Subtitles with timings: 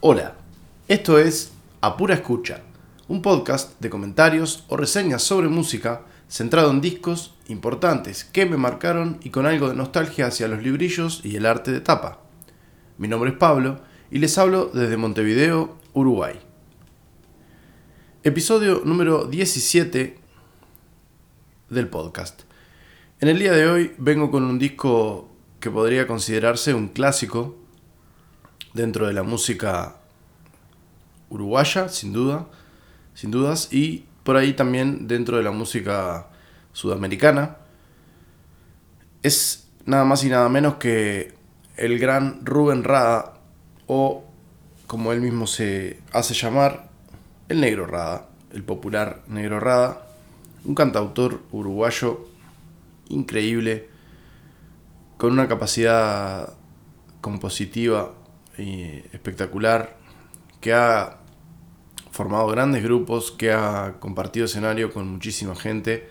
[0.00, 0.34] Hola,
[0.88, 2.60] esto es A Pura Escucha,
[3.08, 9.18] un podcast de comentarios o reseñas sobre música centrado en discos importantes que me marcaron
[9.24, 12.20] y con algo de nostalgia hacia los librillos y el arte de tapa.
[12.98, 13.80] Mi nombre es Pablo
[14.10, 16.34] y les hablo desde Montevideo, Uruguay.
[18.22, 20.18] Episodio número 17
[21.70, 22.42] del podcast.
[23.18, 27.65] En el día de hoy vengo con un disco que podría considerarse un clásico
[28.76, 29.96] dentro de la música
[31.30, 32.46] uruguaya, sin duda,
[33.14, 36.28] sin dudas, y por ahí también dentro de la música
[36.72, 37.56] sudamericana.
[39.22, 41.34] Es nada más y nada menos que
[41.76, 43.34] el gran Rubén Rada,
[43.86, 44.24] o
[44.86, 46.88] como él mismo se hace llamar,
[47.48, 50.06] el Negro Rada, el popular Negro Rada,
[50.64, 52.28] un cantautor uruguayo
[53.08, 53.88] increíble,
[55.16, 56.52] con una capacidad
[57.22, 58.12] compositiva
[58.58, 59.96] espectacular,
[60.60, 61.18] que ha
[62.10, 66.08] formado grandes grupos, que ha compartido escenario con muchísima gente,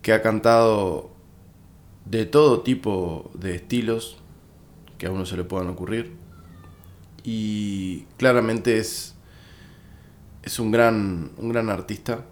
[0.00, 1.10] que ha cantado
[2.04, 4.18] de todo tipo de estilos
[4.98, 6.16] que a uno se le puedan ocurrir.
[7.24, 9.14] Y claramente es,
[10.42, 12.24] es un, gran, un gran artista,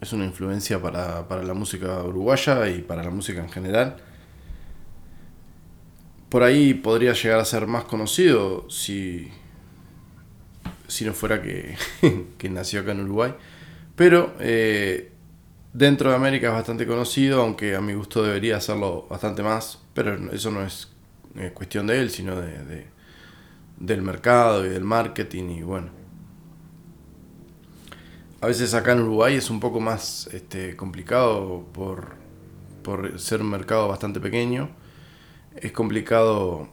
[0.00, 3.96] es una influencia para, para la música uruguaya y para la música en general
[6.28, 9.30] por ahí podría llegar a ser más conocido si,
[10.88, 11.76] si no fuera que,
[12.50, 13.34] nació acá en Uruguay.
[13.94, 15.12] Pero eh,
[15.72, 19.80] dentro de América es bastante conocido, aunque a mi gusto debería hacerlo bastante más.
[19.94, 20.88] Pero eso no es
[21.54, 22.86] cuestión de él, sino de,
[23.78, 25.90] del mercado y del marketing y bueno.
[28.40, 32.16] A veces acá en Uruguay es un poco más este, complicado por,
[32.82, 34.68] por ser un mercado bastante pequeño
[35.60, 36.68] es complicado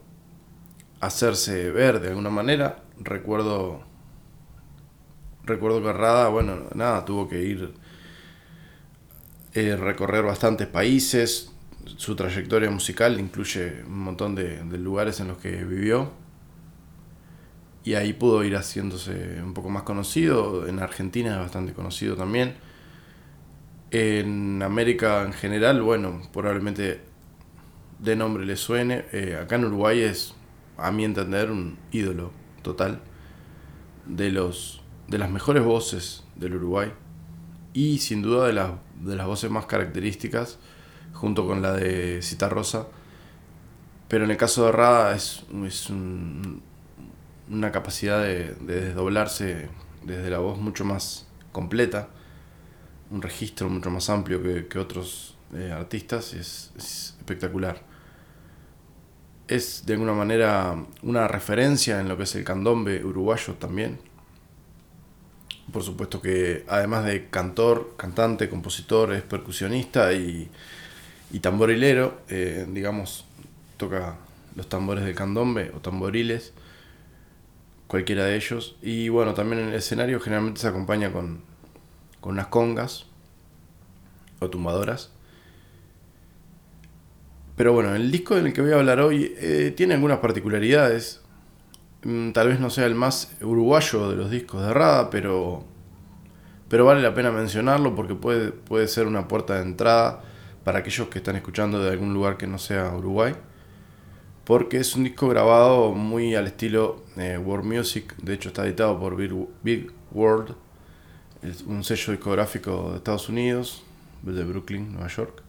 [0.99, 2.83] hacerse ver de alguna manera.
[2.99, 3.83] Recuerdo,
[5.43, 7.73] recuerdo que Rada, bueno, nada, tuvo que ir
[9.53, 11.51] eh, recorrer bastantes países.
[11.97, 16.11] Su trayectoria musical incluye un montón de, lugares en los que vivió.
[17.83, 20.67] Y ahí pudo ir haciéndose un poco más conocido.
[20.67, 22.55] En Argentina es bastante conocido también.
[23.91, 27.12] En América en general, bueno, probablemente
[28.03, 30.33] de nombre le suene, eh, acá en Uruguay es,
[30.77, 32.31] a mi entender, un ídolo
[32.61, 32.99] total
[34.05, 36.91] de, los, de las mejores voces del Uruguay
[37.71, 38.53] y sin duda de,
[39.09, 40.59] de las voces más características,
[41.13, 42.87] junto con la de Cita Rosa.
[44.09, 49.69] Pero en el caso de Rada es, es una capacidad de, desdoblarse
[50.03, 52.09] desde la voz mucho más completa,
[53.11, 57.92] un registro mucho más amplio que, otros eh, artistas, es espectacular
[59.47, 63.99] es de alguna manera una referencia en lo que es el candombe uruguayo también.
[65.71, 70.49] Por supuesto que además de cantor, cantante, compositor, es percusionista y,
[71.31, 73.25] y tamborilero, eh, digamos,
[73.77, 74.17] toca
[74.55, 76.53] los tambores del candombe o tamboriles,
[77.87, 78.75] cualquiera de ellos.
[78.81, 81.41] Y bueno, también en el escenario generalmente se acompaña con,
[82.21, 83.07] con unas congas
[84.39, 85.11] o tumbadoras.
[87.55, 91.21] Pero bueno, el disco del que voy a hablar hoy eh, tiene algunas particularidades.
[92.03, 95.63] Mm, tal vez no sea el más uruguayo de los discos de Rada, pero,
[96.67, 100.23] pero vale la pena mencionarlo porque puede, puede ser una puerta de entrada
[100.63, 103.35] para aquellos que están escuchando de algún lugar que no sea Uruguay.
[104.45, 108.15] Porque es un disco grabado muy al estilo eh, World Music.
[108.17, 110.55] De hecho, está editado por Big World,
[111.43, 113.83] es un sello discográfico de Estados Unidos,
[114.21, 115.42] de Brooklyn, Nueva York.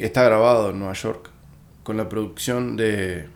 [0.00, 1.28] Está grabado en Nueva York
[1.82, 3.28] con la producción de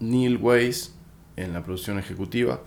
[0.00, 0.94] Neil Weiss
[1.36, 2.62] en la producción ejecutiva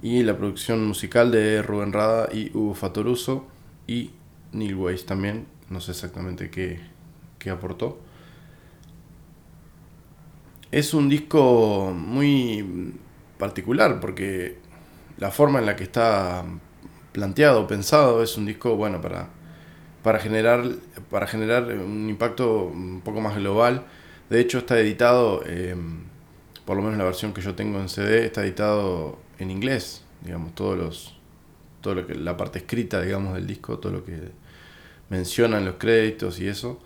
[0.00, 3.46] y la producción musical de Rubén Rada y Hugo Fatoruso
[3.86, 4.12] y
[4.52, 6.80] Neil Weiss también, no sé exactamente qué,
[7.38, 8.00] qué aportó.
[10.72, 12.94] Es un disco muy
[13.36, 14.56] particular porque
[15.18, 16.46] la forma en la que está
[17.12, 19.38] planteado, pensado, es un disco bueno para
[20.02, 20.64] para generar,
[21.10, 23.84] para generar un impacto un poco más global.
[24.28, 25.74] De hecho, está editado, eh,
[26.64, 30.54] por lo menos la versión que yo tengo en CD, está editado en inglés, digamos,
[30.54, 31.18] todos los,
[31.80, 34.18] todo lo que, la parte escrita, digamos, del disco, todo lo que
[35.08, 36.80] mencionan los créditos y eso.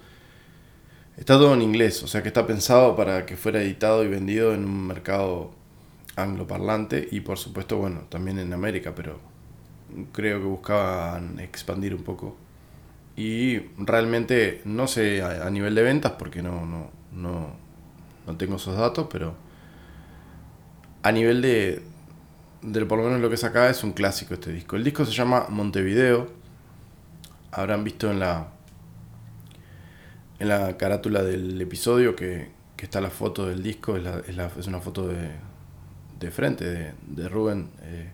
[1.16, 4.52] Está todo en inglés, o sea que está pensado para que fuera editado y vendido
[4.52, 5.52] en un mercado
[6.16, 9.20] angloparlante y por supuesto, bueno, también en América, pero
[10.12, 12.36] creo que buscaban expandir un poco
[13.16, 17.56] y realmente no sé a, nivel de ventas porque no, no, no,
[18.26, 19.34] no tengo esos datos, pero,
[21.02, 21.82] a nivel de,
[22.62, 24.76] de por lo menos lo que es acá, es un clásico este disco.
[24.76, 26.28] El disco se llama Montevideo.
[27.52, 28.48] Habrán visto en la
[30.38, 34.04] en la carátula del episodio que, está la foto del disco, es,
[34.58, 35.30] es, una foto de,
[36.20, 38.10] de frente de, Rubén, eh,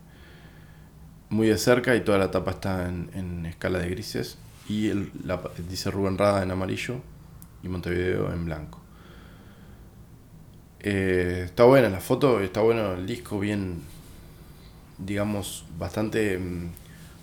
[1.29, 4.39] muy de cerca y toda la tapa está en, escala de grises.
[4.71, 4.93] Y
[5.69, 7.01] dice Rubén Rada en amarillo
[7.61, 8.81] y Montevideo en blanco.
[10.79, 13.83] Eh, está buena la foto, está bueno el disco, bien,
[14.97, 16.71] digamos, bastante mm,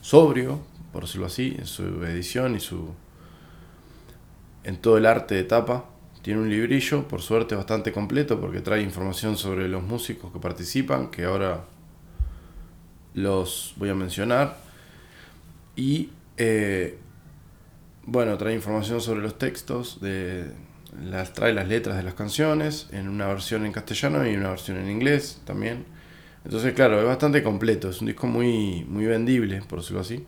[0.01, 0.59] sobrio,
[0.91, 2.89] por decirlo así, en su edición y su,
[4.65, 5.85] en todo el arte de tapa.
[6.23, 11.09] Tiene un librillo, por suerte bastante completo, porque trae información sobre los músicos que participan,
[11.09, 11.63] que ahora
[13.13, 14.57] los voy a mencionar.
[15.77, 16.99] Y eh,
[18.07, 20.45] bueno, trae información sobre los textos, de,
[20.97, 24.77] las, trae las letras de las canciones, en una versión en castellano y una versión
[24.77, 25.85] en inglés también.
[26.45, 30.25] Entonces, claro, es bastante completo, es un disco muy, muy vendible, por decirlo así.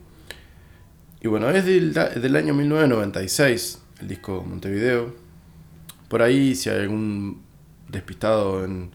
[1.22, 5.16] Y bueno, es del, del año 1996 el disco Montevideo.
[6.10, 7.44] Por ahí, si hay algún
[7.88, 8.92] despistado en,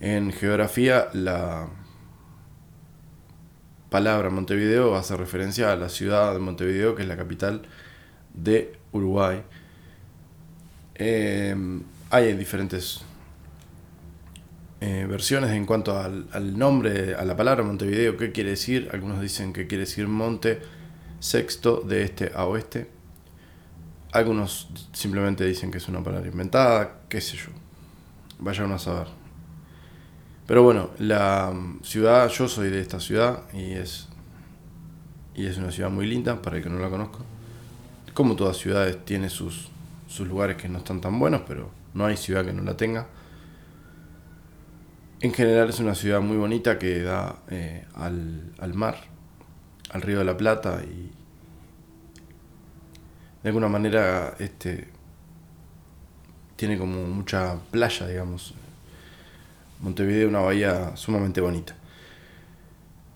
[0.00, 1.68] en geografía, la
[3.88, 7.62] palabra Montevideo hace referencia a la ciudad de Montevideo, que es la capital
[8.34, 9.42] de Uruguay.
[10.94, 11.54] Eh,
[12.10, 13.02] hay diferentes
[14.82, 18.88] eh, versiones en cuanto al, nombre, a la palabra Montevideo, qué quiere decir.
[18.92, 20.60] Algunos dicen que quiere decir monte
[21.18, 22.88] sexto de este a oeste.
[24.12, 27.50] Algunos simplemente dicen que es una palabra inventada, qué sé yo.
[28.38, 29.08] Vaya uno a saber.
[30.46, 34.08] Pero bueno, la ciudad, yo soy de esta ciudad y es,
[35.34, 37.24] y es una ciudad muy linda para el que no la conozco.
[38.14, 39.68] Como todas ciudades tiene sus,
[40.08, 43.06] sus lugares que no están tan buenos, pero no hay ciudad que no la tenga.
[45.20, 48.96] En general es una ciudad muy bonita que da eh, al, al mar,
[49.90, 51.10] al río de la Plata y,
[53.42, 54.88] de alguna manera este,
[56.56, 58.54] tiene como mucha playa, digamos.
[59.80, 61.74] Montevideo una bahía sumamente bonita.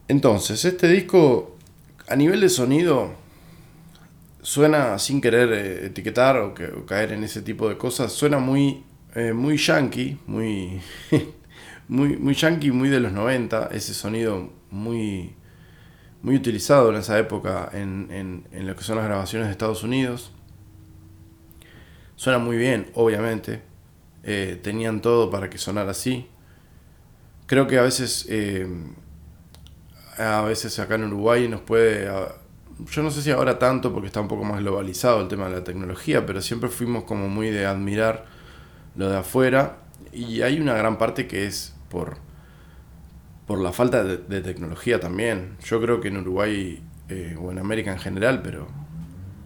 [0.09, 1.57] Entonces, este disco,
[2.09, 3.13] a nivel de sonido,
[4.45, 6.55] suena sin querer eh, etiquetar o,
[6.87, 10.83] caer en ese tipo de cosas, suena muy, eh, muy yankee, muy,
[11.89, 15.35] muy, muy yankee, muy de los 90, ese sonido muy
[16.21, 20.33] muy utilizado en esa época en, lo que son las grabaciones de Estados Unidos.
[22.17, 23.61] Suena muy bien, obviamente.
[24.23, 26.27] Eh, tenían todo para que sonara así.
[27.45, 28.27] Creo que a veces,
[30.17, 32.09] a veces acá en Uruguay nos puede,
[32.91, 35.57] yo no sé si ahora tanto porque está un poco más globalizado el tema de
[35.57, 38.27] la tecnología, pero siempre fuimos como muy de admirar
[38.97, 39.79] lo de afuera
[40.13, 42.19] y hay una gran parte que es por
[43.47, 45.57] por la falta de, tecnología también.
[45.65, 48.67] Yo creo que en Uruguay eh, o en América en general, pero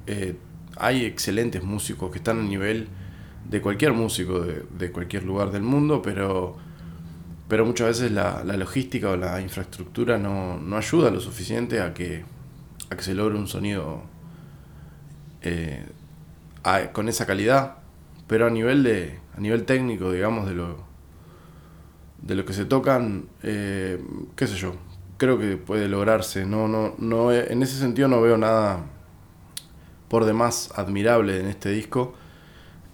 [0.07, 0.37] eh,
[0.77, 2.89] hay excelentes músicos que están a nivel
[3.49, 6.57] de cualquier músico de, cualquier lugar del mundo, pero,
[7.49, 12.25] pero muchas veces la, logística o la infraestructura no, ayuda lo suficiente a que,
[12.91, 14.03] a que se logre un sonido
[15.43, 15.87] eh,
[16.93, 17.77] con esa calidad,
[18.27, 20.85] pero a nivel, de, a nivel técnico, digamos, de lo,
[22.23, 24.03] de lo que se tocan, eh,
[24.37, 24.75] qué sé yo,
[25.17, 26.45] creo que puede lograrse.
[26.47, 28.85] No, no, no, en ese sentido no veo nada
[30.09, 32.15] por demás admirable en este disco.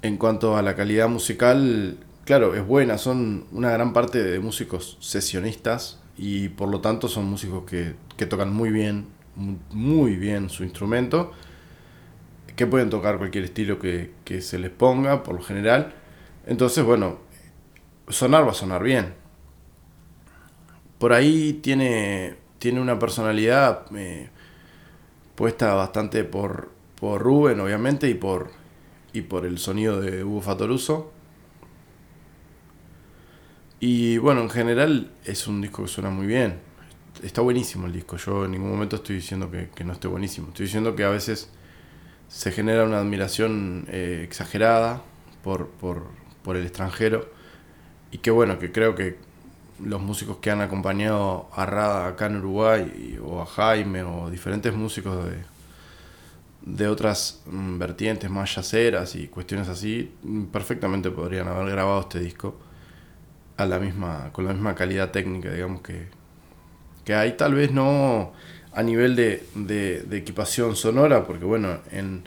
[0.02, 4.98] En cuanto a la calidad musical, claro, es buena, son una gran parte de músicos
[5.00, 10.64] sesionistas y por lo tanto son músicos que, que tocan muy bien, muy bien su
[10.64, 11.32] instrumento,
[12.56, 15.94] que pueden tocar cualquier estilo que, que se les ponga por lo general.
[16.46, 17.18] Entonces, bueno,
[18.08, 19.14] sonar va a sonar bien.
[20.98, 24.28] Por ahí tiene, tiene una personalidad eh,
[25.34, 28.50] puesta bastante por, por Rubén, obviamente, y por,
[29.12, 31.12] y por el sonido de Hugo Fatoruso.
[33.80, 36.60] Y bueno, en general es un disco que suena muy bien.
[37.22, 38.16] Está buenísimo el disco.
[38.16, 40.48] Yo en ningún momento estoy diciendo que, no esté buenísimo.
[40.48, 41.48] Estoy diciendo que a veces
[42.28, 45.02] se genera una admiración eh, exagerada
[45.42, 46.06] por, por,
[46.42, 47.30] por el extranjero
[48.10, 49.16] y que bueno, que creo que
[49.82, 54.72] los músicos que han acompañado a Rada acá en Uruguay, o a Jaime, o diferentes
[54.74, 55.42] músicos de,
[56.62, 60.12] de otras mm, vertientes más yaceras y cuestiones así,
[60.52, 62.56] perfectamente podrían haber grabado este disco
[63.56, 66.08] a la misma, con la misma calidad técnica, digamos, que,
[67.04, 67.36] que hay.
[67.36, 68.32] Tal vez no
[68.72, 72.24] a nivel de, de, de equipación sonora, porque bueno, en,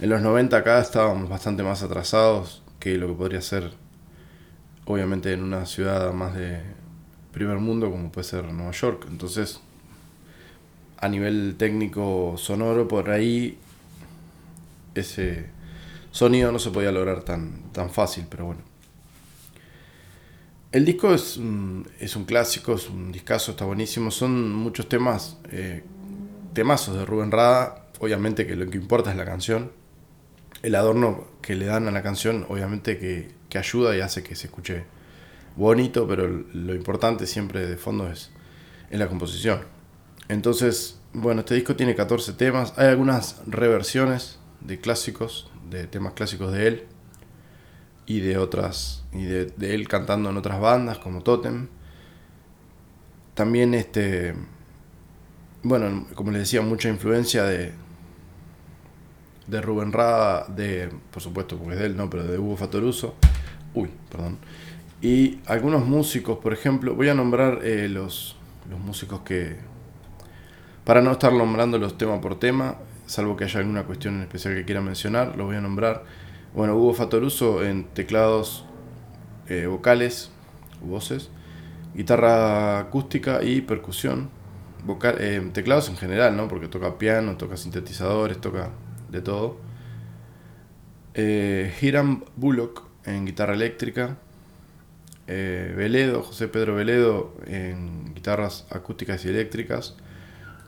[0.00, 3.72] en los 90 acá estábamos bastante más atrasados que lo que podría ser
[4.86, 6.60] obviamente en una ciudad más de,
[7.32, 9.06] primer mundo como puede ser Nueva York.
[9.08, 9.60] Entonces,
[10.98, 13.58] a nivel técnico sonoro, por ahí
[14.94, 15.46] ese
[16.10, 18.69] sonido no se podía lograr tan, tan fácil, pero bueno.
[20.72, 24.12] El disco es un, es un clásico, es un discazo, está buenísimo.
[24.12, 25.82] Son muchos temas, eh,
[26.52, 27.88] temazos de Rubén Rada.
[27.98, 29.72] Obviamente que lo que importa es la canción.
[30.62, 34.36] El adorno que le dan a la canción, obviamente que, que ayuda y hace que
[34.36, 34.84] se escuche
[35.56, 38.30] bonito, pero lo importante siempre de fondo es,
[38.90, 39.62] en la composición.
[40.28, 42.74] Entonces, bueno, este disco tiene 14 temas.
[42.76, 46.86] Hay algunas reversiones de clásicos, de temas clásicos de él
[48.10, 51.68] y de otras, y de, él cantando en otras bandas como Totem.
[53.34, 54.34] También este,
[55.62, 57.70] bueno, como les decía, mucha influencia de,
[59.46, 63.14] de Rubén Rada, de, por supuesto, porque es de él, no, pero de Hugo Fatoruso.
[63.74, 64.38] Uy, perdón.
[65.00, 68.34] Y algunos músicos, por ejemplo, voy a nombrar eh, los,
[68.68, 69.54] los músicos que,
[70.84, 72.74] para no estar nombrando los tema por tema,
[73.06, 76.02] salvo que haya alguna cuestión en especial que quiera mencionar, lo voy a nombrar.
[76.54, 78.64] Bueno, Hugo Fatoruso en teclados
[79.48, 80.30] eh, vocales,
[80.82, 81.30] voces,
[81.94, 84.30] guitarra acústica y percusión.
[84.84, 86.48] Vocal, eh, teclados en general, ¿no?
[86.48, 88.70] Porque toca piano, toca sintetizadores, toca
[89.10, 89.58] de todo.
[91.14, 94.16] Hiram Bullock en guitarra eléctrica,
[95.26, 99.96] eh, Veledo, José Pedro Veledo en guitarras acústicas y eléctricas,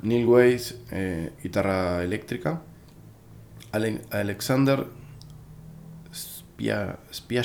[0.02, 2.62] Neil Weiss, eh, guitarra eléctrica,
[3.72, 4.86] Alexander
[7.12, 7.44] Spia,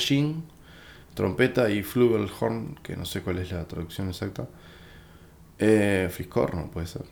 [1.14, 4.48] trompeta y flugelhorn, que no sé cuál es la traducción exacta,
[5.58, 6.08] eh,
[6.72, 7.02] puede ser,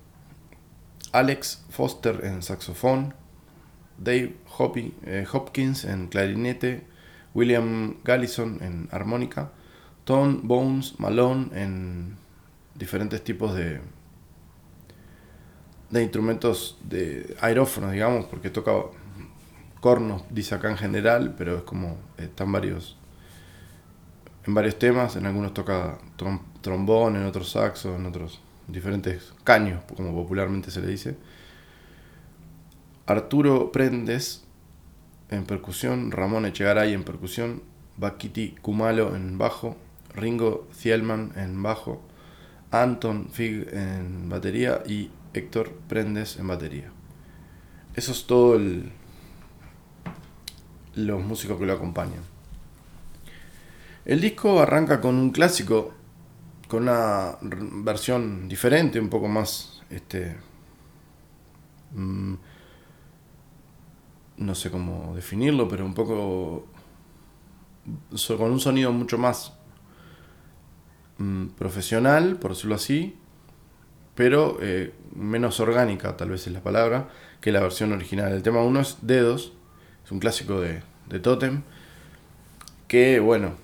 [1.12, 3.14] Alex Foster en saxofón,
[3.98, 4.36] Dave
[5.04, 6.84] eh, Hopkins en clarinete,
[7.34, 9.50] William Gallison en armónica,
[10.04, 12.16] Tone, Bones, Malone en
[12.74, 13.80] diferentes tipos de,
[15.90, 18.72] de instrumentos de aerófonos, digamos, porque toca
[19.86, 22.96] cornos, dice acá en general, pero es como están varios
[24.44, 25.98] en varios temas, en algunos toca
[26.60, 31.16] trombón, en otros saxo, en otros diferentes caños, como popularmente se le dice.
[33.06, 34.42] Arturo Prendes
[35.30, 37.62] en percusión, Ramón Echegaray en percusión,
[37.96, 39.76] Bakiti Kumalo en bajo,
[40.16, 42.02] Ringo Thielman en bajo,
[42.72, 46.90] Anton Fig en batería y Héctor Prendes en batería.
[47.94, 48.90] Eso es todo el,
[50.96, 52.20] los músicos que lo acompañan.
[54.04, 55.94] El disco arranca con un clásico,
[56.68, 60.36] con una versión diferente, un poco más, este,
[61.92, 62.34] mm,
[64.38, 66.66] no sé cómo definirlo, pero un poco
[68.36, 69.52] con un sonido mucho más
[71.18, 73.16] Mm, profesional, por decirlo así,
[74.14, 77.08] pero eh, menos orgánica, tal vez es la palabra,
[77.40, 78.32] que la versión original.
[78.32, 79.52] El tema 1 es Dedos,
[80.06, 81.62] es un clásico de, de Totem,
[82.86, 83.56] que bueno,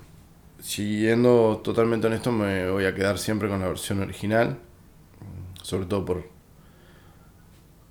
[0.61, 4.57] siguiendo totalmente honesto, me voy a quedar siempre con la versión original,
[5.61, 6.29] sobre todo por,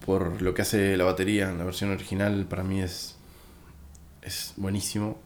[0.05, 1.51] por lo que hace la batería.
[1.53, 3.17] La versión original para mí es,
[4.21, 5.19] es buenísimo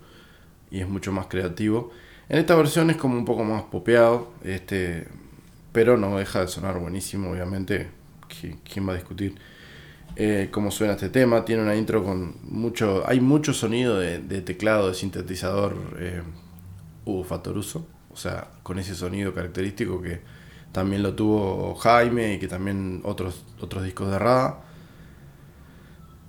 [0.71, 1.91] y es mucho más creativo.
[2.29, 5.09] En esta versión es como un poco más popeado, este,
[5.73, 7.91] pero no deja de sonar buenísimo, obviamente.
[8.29, 9.35] ¿Quién va a discutir
[10.17, 11.45] eh, cómo suena este tema?
[11.45, 13.05] Tiene una intro con mucho.
[13.07, 16.23] Hay mucho sonido de, teclado, de sintetizador eh,
[17.05, 20.23] Hugo Fatoruso, o sea, con ese sonido característico que
[20.73, 24.63] también lo tuvo Jaime y que también otros, otros discos de Rada.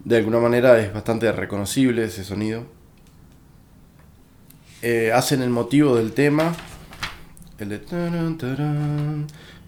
[0.03, 2.65] De alguna manera es bastante reconocible ese sonido.
[4.81, 6.53] Eh, hacen el motivo del tema.
[7.57, 7.79] El de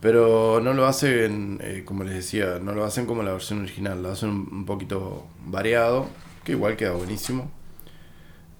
[0.01, 4.01] pero no lo hacen, eh, como les decía, no lo hacen como la versión original,
[4.01, 6.07] lo hacen un poquito variado,
[6.43, 7.51] que igual queda buenísimo.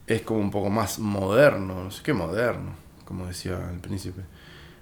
[0.08, 2.72] Es como un poco más moderno, no sé qué moderno,
[3.06, 4.22] como decía el príncipe.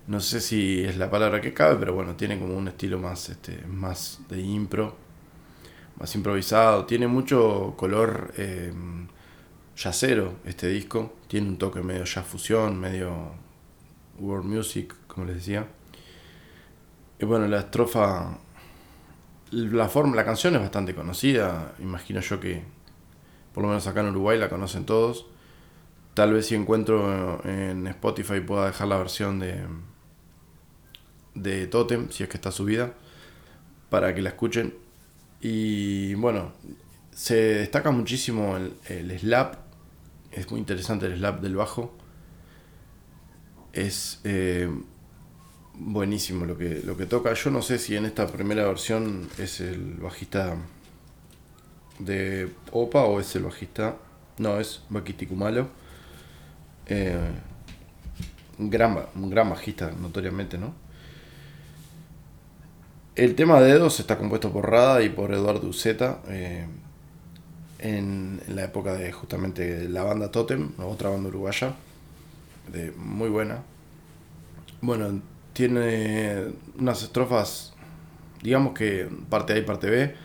[0.07, 3.29] No sé si es la palabra que cabe, pero bueno, tiene como un estilo más,
[3.29, 4.95] este, más de impro,
[5.99, 6.85] más improvisado.
[6.85, 8.73] Tiene mucho color eh,
[10.45, 11.13] este disco.
[11.27, 13.31] Tiene un toque medio jazz fusión, medio
[14.19, 15.67] world music, como les decía.
[17.19, 18.37] Y bueno, la estrofa,
[19.51, 21.73] la forma, la canción es bastante conocida.
[21.79, 22.63] Imagino yo que,
[23.53, 25.25] por lo menos acá en Uruguay, la conocen todos.
[26.13, 29.65] Tal vez si encuentro en Spotify pueda dejar la versión de,
[31.33, 32.93] de Totem, si es que está subida,
[33.89, 34.75] para que la escuchen.
[35.41, 36.53] Y bueno,
[37.11, 39.55] se destaca muchísimo el, slap
[40.31, 41.95] es muy interesante el slap del bajo.
[43.73, 44.69] Es eh,
[45.79, 47.33] buenísimo lo que, lo que toca.
[47.33, 50.55] Yo no sé si en esta primera versión es el bajista
[51.99, 53.95] de Opa o es el bajista.
[54.37, 55.67] No, es Bakiti Kumalo.
[56.85, 57.17] Eh,
[58.59, 60.73] un, gran, un gran bajista, notoriamente, ¿no?
[63.15, 66.19] El tema de Dedos está compuesto por Rada y por Eduardo Uceta.
[66.27, 66.67] Eh,
[67.79, 71.75] en, la época de justamente la banda Totem, otra banda uruguaya,
[72.71, 73.63] de, muy buena.
[74.81, 75.21] Bueno,
[75.57, 77.73] tiene unas estrofas,
[78.43, 80.15] digamos que parte A y parte B.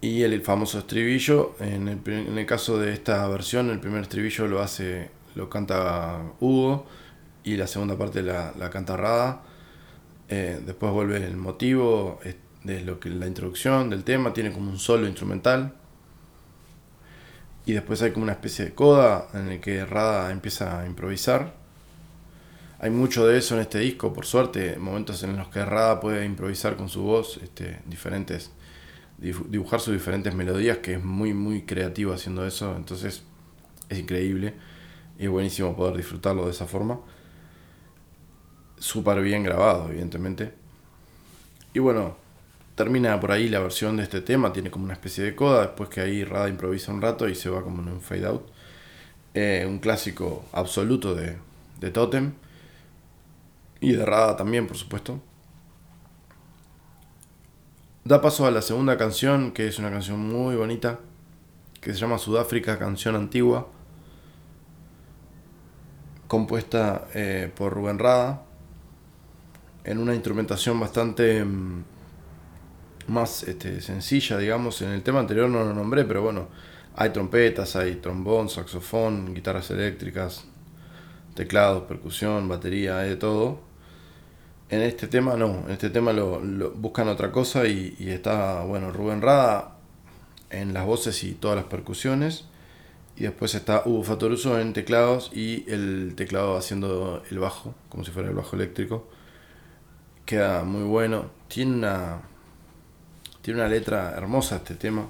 [0.00, 5.10] Y el, famoso estribillo, en el, caso de esta versión, el primer estribillo lo hace,
[5.34, 6.86] lo canta Hugo
[7.44, 9.42] y la segunda parte la, la canta Rada.
[10.30, 12.20] Eh, después vuelve el motivo
[12.64, 15.74] de lo que la introducción del tema, tiene como un solo instrumental.
[17.66, 21.65] Y después hay como una especie de coda en el que Rada empieza a improvisar
[22.78, 26.26] hay mucho de eso en este disco, por suerte, momentos en los que Rada puede
[26.26, 28.50] improvisar con su voz, este, diferentes,
[29.18, 33.22] dibujar sus diferentes melodías, que es muy, muy creativo haciendo eso, entonces
[33.88, 34.54] es increíble
[35.18, 37.00] y es buenísimo poder disfrutarlo de esa forma.
[38.78, 40.52] Súper bien grabado, evidentemente.
[41.72, 42.18] Y bueno,
[42.74, 45.88] termina por ahí la versión de este tema, tiene como una especie de coda, después
[45.88, 48.42] que ahí Rada improvisa un rato y se va como en un fade out.
[49.32, 51.38] Eh, un clásico absoluto de,
[51.80, 52.32] de Totem
[53.80, 55.20] y de Rada también, por supuesto.
[58.04, 61.00] Da paso a la segunda canción, que es una canción muy bonita,
[61.80, 63.68] que se llama Sudáfrica, canción antigua,
[66.28, 68.44] compuesta eh, por Rubén Rada,
[69.84, 71.84] en una instrumentación bastante mm,
[73.08, 74.82] más este, sencilla, digamos.
[74.82, 76.48] En el tema anterior no lo nombré, pero bueno,
[76.94, 80.44] hay trompetas, hay trombón, saxofón, guitarras eléctricas,
[81.36, 83.60] teclados, percusión, batería, hay de todo.
[84.68, 86.40] En este tema no, en este tema lo,
[86.74, 89.76] buscan otra cosa y, está, bueno, Rubén Rada
[90.50, 92.46] en las voces y todas las percusiones.
[93.16, 98.10] Y después está Hugo Fatoruso en teclados y el teclado haciendo el bajo, como si
[98.10, 99.08] fuera el bajo eléctrico.
[100.26, 101.30] Queda muy bueno.
[101.48, 102.22] Tiene una,
[103.42, 105.06] tiene una letra hermosa este tema.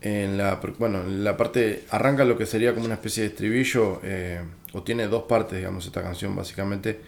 [0.00, 4.00] En la, bueno, en la parte arranca lo que sería como una especie de estribillo,
[4.04, 4.40] eh,
[4.72, 7.00] o tiene dos partes, digamos, esta canción básicamente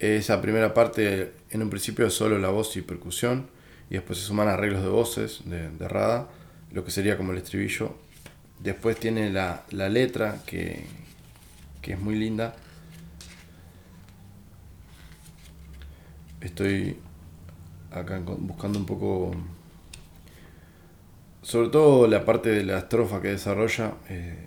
[0.00, 3.48] esa primera parte, en un principio, es solo la voz y percusión,
[3.90, 6.28] y después se suman arreglos de voces de, Rada,
[6.72, 7.94] lo que sería como el estribillo.
[8.60, 10.86] Después tiene la, letra, que,
[11.82, 12.56] que, es muy linda.
[16.40, 16.96] Estoy
[17.90, 19.34] acá buscando un poco,
[21.42, 23.94] sobre todo la parte de la estrofa que desarrolla.
[24.08, 24.46] Eh,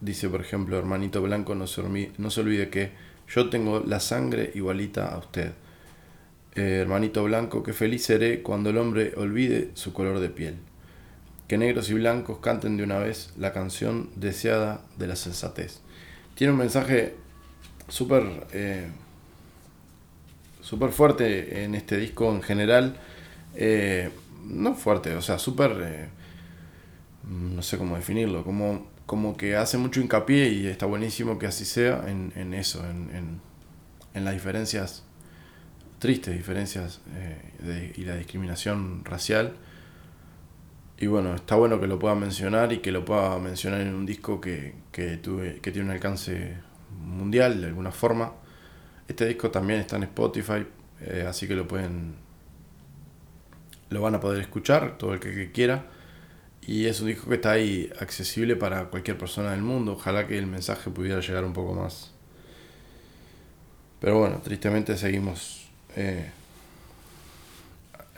[0.00, 2.92] dice, por ejemplo, hermanito blanco, no se, olvide que
[3.28, 5.52] yo tengo la sangre igualita a usted.
[6.54, 10.56] Eh, hermanito blanco, que feliz seré cuando el hombre olvide su color de piel.
[11.48, 15.80] Que negros y blancos canten de una vez la canción deseada de la sensatez.
[16.34, 17.14] Tiene un mensaje
[17.88, 18.88] súper eh,
[20.64, 22.96] super fuerte en este disco en general.
[24.44, 26.10] Eh, no fuerte, o sea, súper...
[27.24, 31.64] no sé cómo definirlo, como como que hace mucho hincapié y está buenísimo que así
[31.64, 33.40] sea en, eso, en,
[34.14, 35.04] las diferencias,
[35.98, 39.56] tristes diferencias eh, y la discriminación racial.
[40.96, 44.06] Y bueno, está bueno que lo pueda mencionar y que lo pueda mencionar en un
[44.06, 46.54] disco que, que, tuve, que tiene un alcance
[46.98, 48.32] mundial de alguna forma.
[49.06, 50.64] Este disco también está en Spotify,
[51.00, 52.14] eh, así que lo pueden
[53.90, 55.86] lo van a poder escuchar todo el que quiera.
[56.66, 59.92] Y es un disco que está ahí accesible para cualquier persona del mundo.
[59.92, 62.10] Ojalá que el mensaje pudiera llegar un poco más.
[64.00, 66.30] Pero bueno, tristemente seguimos eh,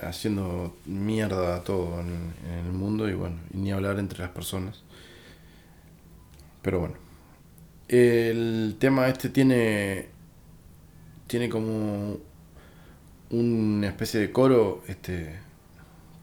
[0.00, 2.34] haciendo mierda a todo en,
[2.66, 4.82] el mundo y bueno, y ni hablar entre las personas.
[6.62, 6.94] Pero bueno.
[7.88, 10.08] El tema este tiene.
[11.28, 12.18] Tiene como
[13.30, 15.36] una especie de coro, este,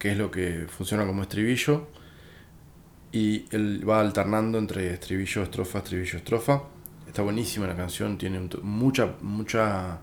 [0.03, 1.87] que es lo que funciona como estribillo
[3.13, 6.63] y él va alternando entre estribillo, estrofa, estribillo, estrofa.
[7.07, 10.01] Está buenísima la canción, tiene mucha, mucha,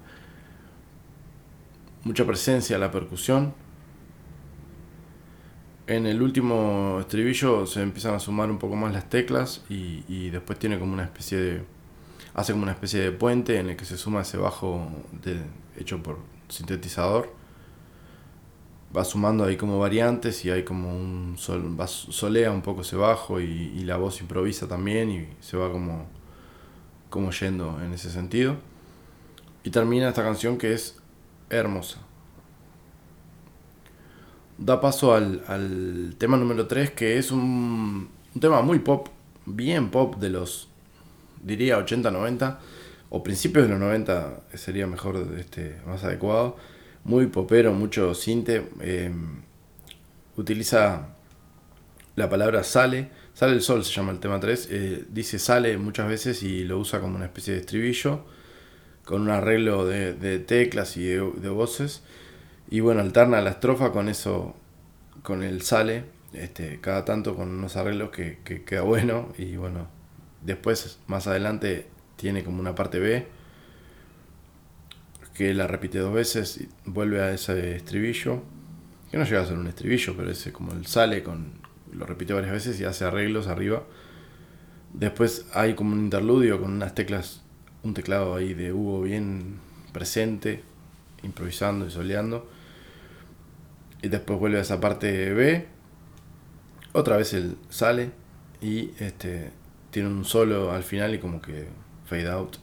[2.05, 3.53] mucha presencia la percusión.
[5.87, 10.31] En el último estribillo se empiezan a sumar un poco más las teclas y, y
[10.31, 11.63] después tiene como una especie de.
[12.33, 14.91] hace como una especie de puente en el que se suma ese bajo
[15.23, 15.43] de,
[15.79, 17.40] hecho por sintetizador
[18.97, 22.97] va sumando ahí como variantes y hay como un sol, va, solea un poco ese
[22.97, 26.07] bajo y, la voz improvisa también y se va como
[27.09, 28.57] como yendo en ese sentido.
[29.65, 30.97] Y termina esta canción que es
[31.51, 31.99] hermosa.
[34.57, 39.09] Da paso al, tema número 3, que es un, un, tema muy pop,
[39.45, 40.69] bien pop de los,
[41.43, 42.61] diría 80, 90,
[43.11, 46.57] o principios de los 90 sería mejor, este, más adecuado.
[47.05, 48.69] Muy popero, mucho cinte.
[48.81, 49.11] Eh,
[50.37, 51.09] utiliza
[52.17, 53.09] la palabra sale.
[53.33, 54.69] Sale el sol se llama el tema 3.
[54.71, 58.25] Eh, dice sale muchas veces y lo usa como una especie de estribillo.
[59.05, 62.03] Con un arreglo de, teclas y de, voces.
[62.71, 64.55] Y bueno, alterna la estrofa con eso.
[65.23, 66.05] Con el sale.
[66.33, 69.33] Este, cada tanto con unos arreglos que, que queda bueno.
[69.39, 69.89] Y bueno,
[70.43, 71.87] después más adelante
[72.17, 73.40] tiene como una parte B.
[75.35, 78.43] Que la repite dos veces y vuelve a ese estribillo
[79.11, 81.53] que no llega a ser un estribillo, pero ese como el sale con
[81.93, 83.83] lo repite varias veces y hace arreglos arriba.
[84.93, 87.43] Después hay como un interludio con unas teclas,
[87.83, 89.59] un teclado ahí de Hugo bien
[89.93, 90.63] presente,
[91.23, 92.49] improvisando y soleando.
[94.03, 95.67] Y después vuelve a esa parte B.
[96.93, 98.13] Otra vez él sale
[98.61, 99.51] y este
[99.91, 101.67] tiene un solo al final y como que
[102.07, 102.57] fade out.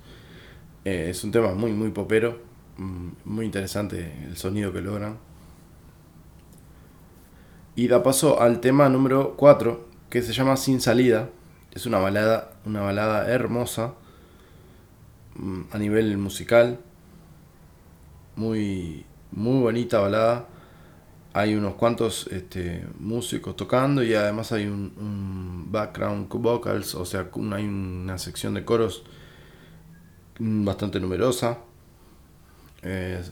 [0.86, 2.42] Eh, es un tema muy muy popero,
[2.78, 5.18] muy interesante el sonido que logran.
[7.76, 11.30] Y da paso al tema número 4, que se llama Sin Salida.
[11.72, 13.94] Es una balada, una balada hermosa
[15.36, 16.80] mm, a nivel musical.
[18.36, 20.48] Muy, muy bonita balada.
[21.34, 27.66] Hay unos cuantos este, músicos tocando y además hay un, background vocals, o sea, hay
[27.66, 29.04] una sección de coros
[30.40, 31.60] mm, bastante numerosa.
[32.82, 33.32] Es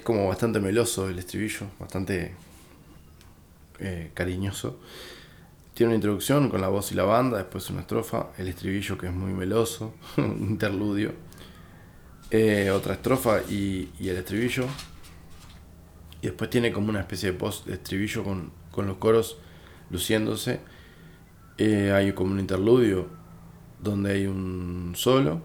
[0.00, 2.34] como bastante meloso el estribillo, bastante
[3.78, 4.78] eh, cariñoso.
[5.74, 9.06] Tiene una introducción con la voz y la banda, después una estrofa, el estribillo que
[9.06, 11.12] es muy meloso, un interludio,
[12.30, 14.64] eh, otra estrofa y, el estribillo.
[16.22, 19.38] Y después tiene como una especie de post estribillo con, los coros
[19.90, 20.60] luciéndose.
[21.58, 23.08] Eh, hay como un interludio
[23.80, 25.42] donde hay un solo,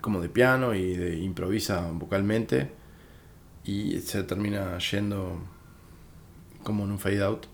[0.00, 2.70] como de piano y de improvisa vocalmente.
[3.64, 5.38] Y se termina yendo
[6.62, 7.46] como en un fade out.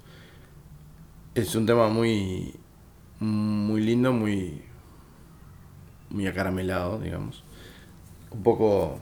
[1.35, 2.55] Es un tema muy,
[3.21, 4.63] muy lindo, muy,
[6.11, 7.45] muy acaramelado, digamos.
[8.31, 8.99] Un poco,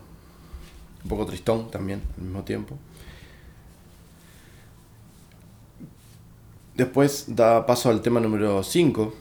[1.02, 2.78] un poco tristón también al mismo tiempo.
[6.74, 9.14] Después da paso al tema número 5,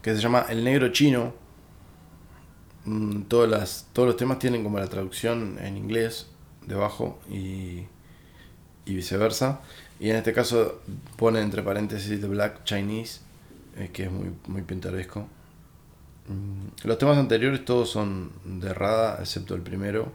[0.00, 1.34] que se llama El Negro Chino.
[2.86, 6.28] Mm, todas las, todos los temas tienen como la traducción en inglés
[6.66, 7.86] debajo y
[8.86, 9.60] y viceversa.
[10.00, 10.80] Y en este caso
[11.16, 13.20] pone entre paréntesis The Black Chinese,
[13.76, 15.28] eh, que es muy, muy pintoresco.
[16.28, 20.12] Mm, los temas anteriores todos son de Rada, excepto el primero,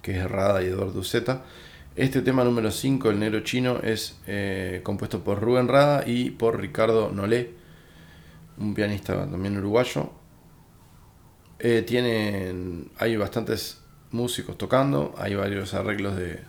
[0.00, 1.42] que es Rada y Eduardo Zeta.
[1.96, 6.60] Este tema número 5, El Negro Chino, es eh, compuesto por Rubén Rada y por
[6.60, 7.52] Ricardo Nolé,
[8.58, 10.10] un pianista también uruguayo.
[11.58, 16.40] Eh, tienen, hay bastantes músicos tocando, hay varios arreglos de,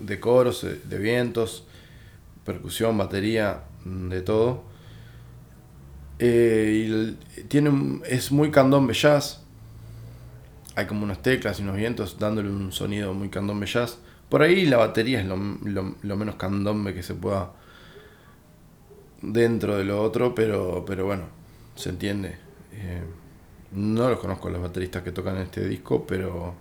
[0.00, 1.64] de, coros, de, vientos,
[2.44, 4.64] percusión, batería, mm, de todo.
[6.18, 9.42] Eh, y tiene es muy candombe jazz.
[10.76, 13.98] Hay como unas teclas y unos vientos dándole un sonido muy candombe jazz.
[14.28, 17.52] Por ahí la batería es lo, menos candombe que se pueda
[19.22, 21.24] dentro de lo otro, pero, pero bueno,
[21.76, 22.36] se entiende.
[22.72, 23.02] Eh,
[23.74, 26.54] no los conozco los bateristas que tocan este disco, pero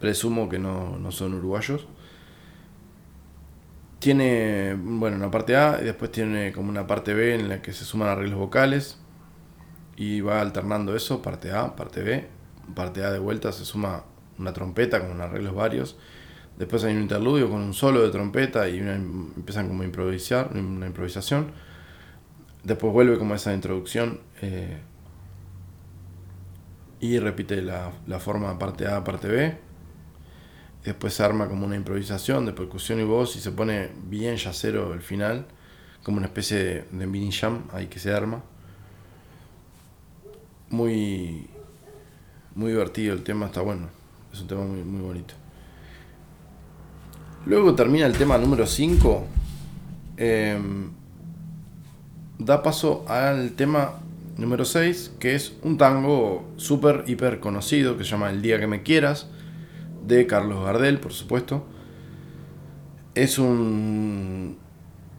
[0.00, 1.86] presumo que no, son uruguayos.
[3.98, 7.72] Tiene, bueno, una parte A y después tiene como una parte B en la que
[7.72, 8.98] se suman arreglos vocales
[9.96, 12.28] y va alternando eso, parte A, parte B.
[12.74, 14.04] Parte A de vuelta se suma
[14.38, 15.96] una trompeta con arreglos varios.
[16.56, 20.86] Después hay un interludio con un solo de trompeta y empiezan como a improvisar, una
[20.86, 21.52] improvisación.
[22.64, 24.78] Después vuelve como esa introducción eh,
[27.00, 29.68] y repite la, la forma parte A, parte B
[30.88, 34.94] después se arma como una improvisación de percusión y voz y se pone bien yacero
[34.94, 35.46] el final,
[36.02, 38.42] como una especie de, mini jam ahí que se arma.
[40.70, 41.46] Muy,
[42.54, 43.88] muy divertido el tema, está bueno,
[44.32, 45.34] es un tema muy, muy bonito.
[47.46, 49.26] Luego termina el tema número 5,
[50.16, 50.90] em,
[52.38, 53.94] da paso al tema
[54.38, 58.68] número 6, que es un tango súper, hiper conocido que se llama El día que
[58.68, 59.28] me quieras
[60.06, 61.66] de Carlos Gardel, por supuesto.
[63.14, 64.56] Es un,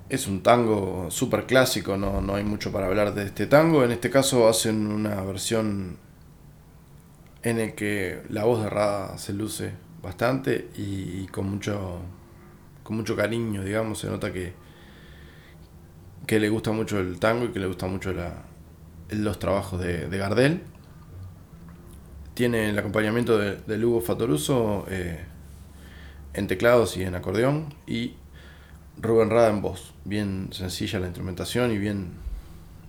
[0.07, 3.83] es un tango súper clásico, no, no hay mucho para hablar de este tango.
[3.83, 5.97] En este caso hacen una versión
[7.43, 11.99] en el que la voz de Rada se luce bastante y, con mucho
[12.83, 14.53] con mucho cariño, digamos, se nota que,
[16.25, 18.11] que le gusta mucho el tango y que le gusta mucho
[19.09, 20.61] los trabajos de, Gardel.
[22.33, 25.25] Tiene el acompañamiento de, Lugo Fatoruso eh,
[26.33, 28.13] en teclados y en acordeón y
[29.01, 29.93] Rubén Rada en voz.
[30.05, 32.11] Bien sencilla la instrumentación y bien,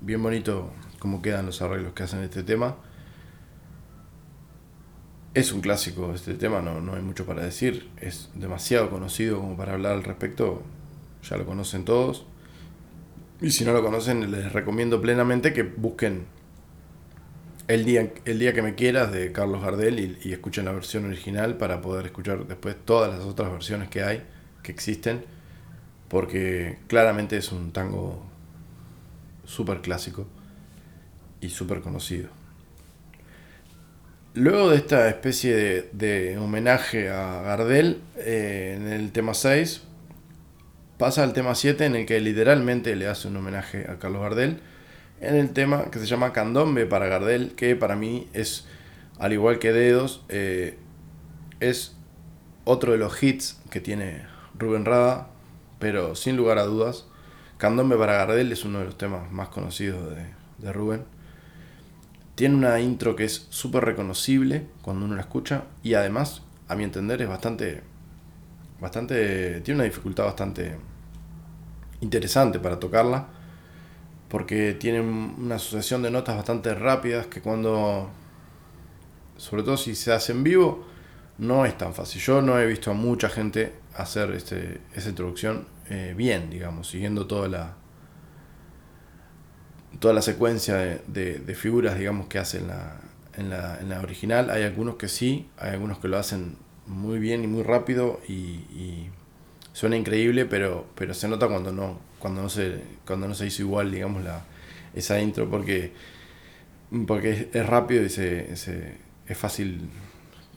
[0.00, 2.76] bien bonito como quedan los arreglos que hacen este tema.
[5.32, 7.88] Es un clásico este tema, no, no hay mucho para decir.
[7.96, 10.62] Es demasiado conocido como para hablar al respecto.
[11.28, 12.26] Ya lo conocen todos.
[13.40, 16.26] Y si no lo conocen, les recomiendo plenamente que busquen
[17.68, 21.56] el día, el día que me quieras de Carlos Gardel y, escuchen la versión original
[21.56, 24.24] para poder escuchar después todas las otras versiones que hay,
[24.62, 25.24] que existen,
[26.08, 28.26] porque claramente es un tango
[29.44, 30.26] súper clásico
[31.40, 32.28] y súper conocido.
[34.34, 39.82] Luego de esta especie de, homenaje a Gardel, eh, en el tema 6,
[41.00, 44.60] pasa al tema 7 en el que literalmente le hace un homenaje a Carlos Gardel,
[45.22, 48.66] en el tema que se llama Candombe para Gardel, que para mí es,
[49.18, 50.76] al igual que Dedos, eh,
[51.58, 51.96] es
[52.64, 54.26] otro de los hits que tiene
[54.58, 55.28] Rubén Rada,
[55.78, 57.06] pero sin lugar a dudas,
[57.56, 60.26] Candombe para Gardel es uno de los temas más conocidos de,
[60.58, 61.04] de Rubén.
[62.34, 66.84] Tiene una intro que es súper reconocible cuando uno la escucha y además, a mi
[66.84, 67.80] entender, es bastante,
[68.78, 70.89] bastante, tiene una dificultad bastante
[72.00, 73.28] interesante para tocarla
[74.30, 78.08] porque tiene una asociación de notas bastante rápidas que cuando,
[79.36, 80.86] sobre todo si se hace en vivo,
[81.38, 82.22] no es tan fácil.
[82.22, 87.26] Yo no he visto a mucha gente hacer este, esa introducción eh, bien, digamos, siguiendo
[87.26, 87.74] toda la,
[89.98, 93.00] toda la secuencia de, figuras, digamos, que hace en la,
[93.36, 94.50] en, la, en la, original.
[94.50, 99.08] Hay algunos que sí, hay algunos que lo hacen muy bien y muy rápido y,
[99.72, 103.62] suena increíble, pero, pero se nota cuando no, cuando no se, cuando no se hizo
[103.62, 104.42] igual, digamos, la,
[104.94, 105.92] esa intro, porque,
[107.06, 109.88] porque es, rápido y se, es fácil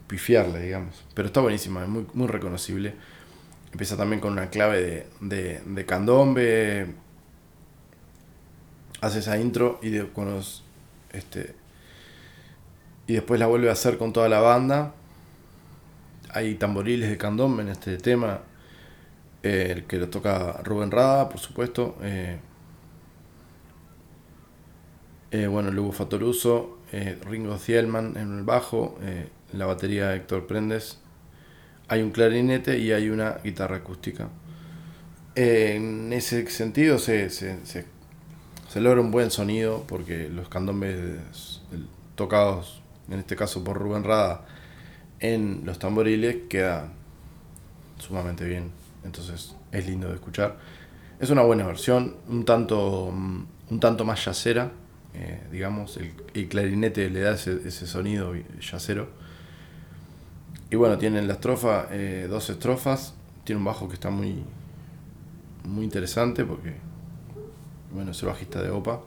[0.07, 1.03] pifiarle, digamos.
[1.13, 2.93] Pero está buenísima, es muy, muy reconocible.
[3.71, 6.87] Empieza también con una clave de, de, de candombe,
[9.01, 10.63] hace esa intro y con los,
[11.11, 11.55] este,
[13.05, 14.93] y después la vuelve a hacer con toda la banda.
[16.29, 18.41] Hay tamboriles de candombe en este tema,
[19.43, 21.97] eh, el que lo toca Rubén Rada, por supuesto.
[22.01, 22.39] Eh,
[25.31, 26.79] eh, bueno, Lugo Fatoruso,
[27.25, 28.99] Ringo Thielman en el bajo,
[29.51, 30.99] la batería Héctor Prendes.
[31.87, 34.29] Hay un clarinete y hay una guitarra acústica.
[35.35, 41.61] en ese sentido se, se, se logra un buen sonido porque los candombes
[42.15, 44.45] tocados, en este caso por Rubén Rada,
[45.19, 46.93] en los tamboriles quedan
[47.97, 48.82] sumamente bien.
[49.05, 50.57] Entonces es lindo de escuchar.
[51.19, 54.71] Es una buena versión, un tanto, un tanto más yacera,
[55.15, 59.09] eh, digamos, el, clarinete le da ese, sonido yacero.
[60.71, 63.13] Y bueno, tienen la estrofa, eh, dos estrofas,
[63.43, 64.43] tiene un bajo que está muy,
[65.65, 66.73] muy interesante porque
[67.91, 69.01] bueno, es el bajista de OPA.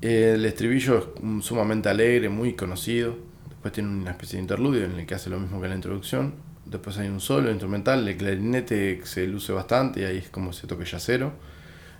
[0.00, 3.16] El estribillo es sumamente alegre, muy conocido.
[3.48, 6.34] Después tiene una especie de interludio en el que hace lo mismo que la introducción.
[6.64, 10.66] Después hay un solo instrumental, el clarinete se luce bastante y ahí es como se
[10.66, 11.32] toque yacero.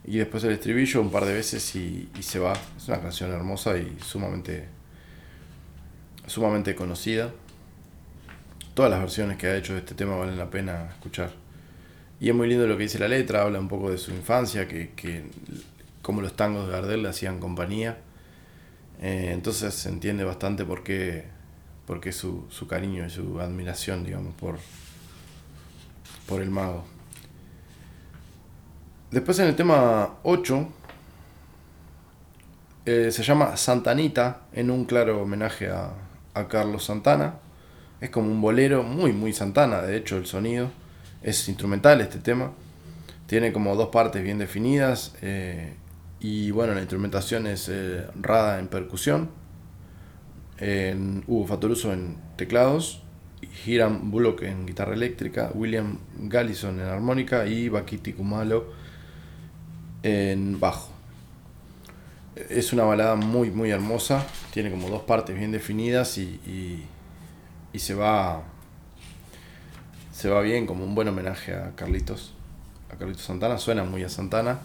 [0.04, 2.54] Y después el estribillo un par de veces y, se va.
[2.76, 4.66] Es una canción hermosa y sumamente,
[6.26, 7.30] sumamente conocida.
[8.74, 11.32] Todas las versiones que ha hecho de este tema valen la pena escuchar.
[12.20, 14.68] Y es muy lindo lo que dice la letra, habla un poco de su infancia,
[14.68, 15.24] que, que
[16.02, 17.98] como los tangos de Gardel le hacían compañía.
[19.00, 21.24] Eh, entonces se entiende bastante por qué,
[21.86, 24.58] por qué su, su, cariño y su admiración, digamos, por,
[26.26, 26.84] por el mago.
[29.10, 30.68] Después en el tema 8
[32.86, 35.92] eh, se llama Santanita, en un claro homenaje a,
[36.34, 37.34] a Carlos Santana.
[38.00, 40.70] Es como un bolero muy, muy Santana, de hecho, el sonido
[41.22, 42.52] es instrumental este tema.
[43.26, 45.14] Tiene como dos partes bien definidas.
[45.22, 45.74] Eh,
[46.20, 49.30] y bueno, la instrumentación es eh, Rada en percusión,
[50.58, 53.02] en Hugo Fatoruso en teclados,
[53.66, 58.66] Hiram Bullock en guitarra eléctrica, William Gallison en armónica y Bakiti Kumalo
[60.02, 60.90] en bajo.
[62.48, 66.84] Es una balada muy muy hermosa, tiene como dos partes bien definidas y, y,
[67.72, 68.42] y se va
[70.12, 72.34] se va bien como un buen homenaje a Carlitos,
[72.90, 74.60] a Carlitos Santana, suena muy a Santana,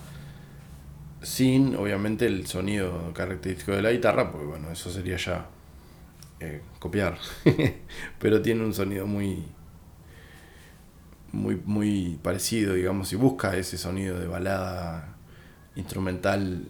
[1.24, 5.48] sin obviamente el sonido característico de la guitarra, porque bueno, eso sería ya
[6.40, 7.18] eh, copiar,
[8.20, 9.44] pero tiene un sonido muy,
[11.32, 15.16] muy, muy parecido, digamos, y busca ese sonido de balada
[15.76, 16.68] instrumental,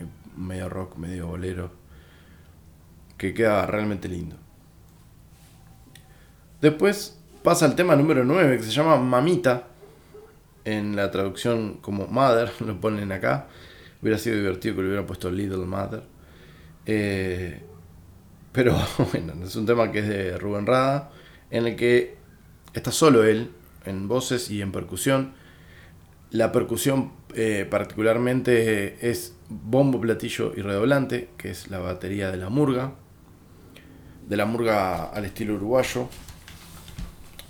[0.00, 1.70] eh, medio rock, medio bolero,
[3.16, 4.36] que queda realmente lindo.
[6.60, 9.68] Después pasa al tema número 9, que se llama Mamita,
[10.66, 13.46] en la traducción como Mother, lo ponen acá.
[14.02, 16.02] Hubiera sido divertido que lo hubieran puesto Little Mother.
[16.84, 17.62] Eh,
[18.56, 18.74] pero
[19.12, 21.10] bueno, es un tema que es de Rubén Rada,
[21.50, 22.16] en el que
[22.72, 23.50] está solo él,
[23.84, 25.34] en voces y en percusión.
[26.30, 32.48] La percusión eh, particularmente es bombo, platillo y redoblante, que es la batería de la
[32.48, 32.94] murga.
[34.26, 36.08] De la murga al estilo uruguayo.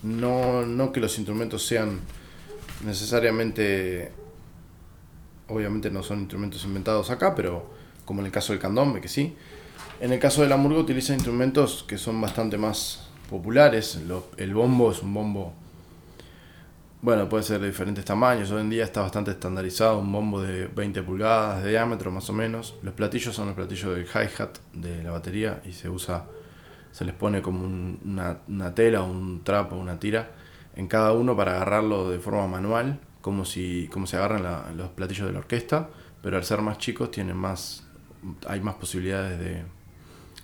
[0.03, 2.01] No, no que los instrumentos sean
[2.85, 4.11] necesariamente,
[5.49, 7.71] obviamente no son instrumentos inventados acá, pero
[8.05, 9.37] como en el caso del candombe, que sí.
[9.99, 13.99] En el caso de la murga utiliza instrumentos que son bastante más populares.
[14.37, 15.55] el bombo es un bombo
[17.03, 18.51] bueno, puede ser de diferentes tamaños.
[18.51, 22.33] Hoy en día está bastante estandarizado, un bombo de 20 pulgadas de diámetro más o
[22.33, 22.75] menos.
[22.83, 26.25] Los platillos son los platillos del hi-hat de la batería y se usa,
[26.91, 30.33] se les pone como una, una, tela, un trapo, una tira
[30.75, 35.29] en cada uno para agarrarlo de forma manual, como si como se agarran los platillos
[35.29, 35.89] de la orquesta,
[36.23, 37.87] pero al ser más chicos tienen más,
[38.49, 39.76] hay más posibilidades de,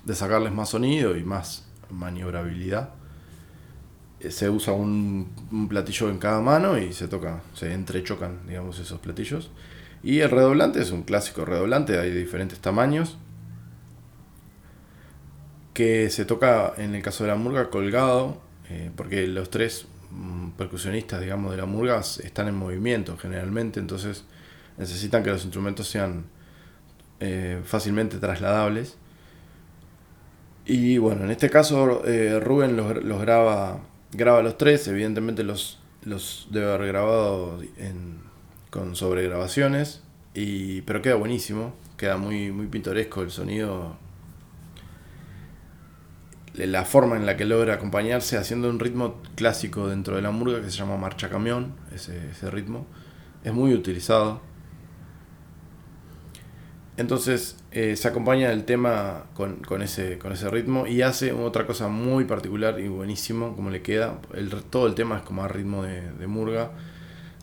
[0.04, 2.90] de sacarles más sonido y más maniobrabilidad
[4.30, 9.50] se usa un, platillo en cada mano y se toca, se entrechocan, digamos, esos platillos.
[10.02, 13.18] Y el redoblante es un clásico redoblante, hay diferentes tamaños,
[15.74, 20.50] que se toca en el caso de la murga colgado, eh, porque los tres mm,
[20.50, 24.24] percusionistas, digamos, de la murga están en movimiento generalmente, entonces
[24.76, 26.24] necesitan que los instrumentos sean
[27.20, 28.96] eh, fácilmente trasladables.
[30.64, 33.80] Y bueno, en este caso eh, Rubén los, los graba
[34.12, 37.58] graba los tres, evidentemente los, los debe haber grabado
[38.70, 40.02] con sobregrabaciones,
[40.34, 43.96] y, pero queda buenísimo, queda muy, muy pintoresco el sonido,
[46.54, 50.60] la forma en la que logra acompañarse haciendo un ritmo clásico dentro de la murga
[50.60, 52.86] que se llama marcha camión, ese, ese ritmo,
[53.42, 54.40] es muy utilizado.
[56.98, 61.88] Entonces eh, se acompaña el tema con, ese, con ese ritmo y hace otra cosa
[61.88, 64.18] muy particular y buenísimo, como le queda.
[64.34, 66.72] El, todo el tema es como a ritmo de, murga,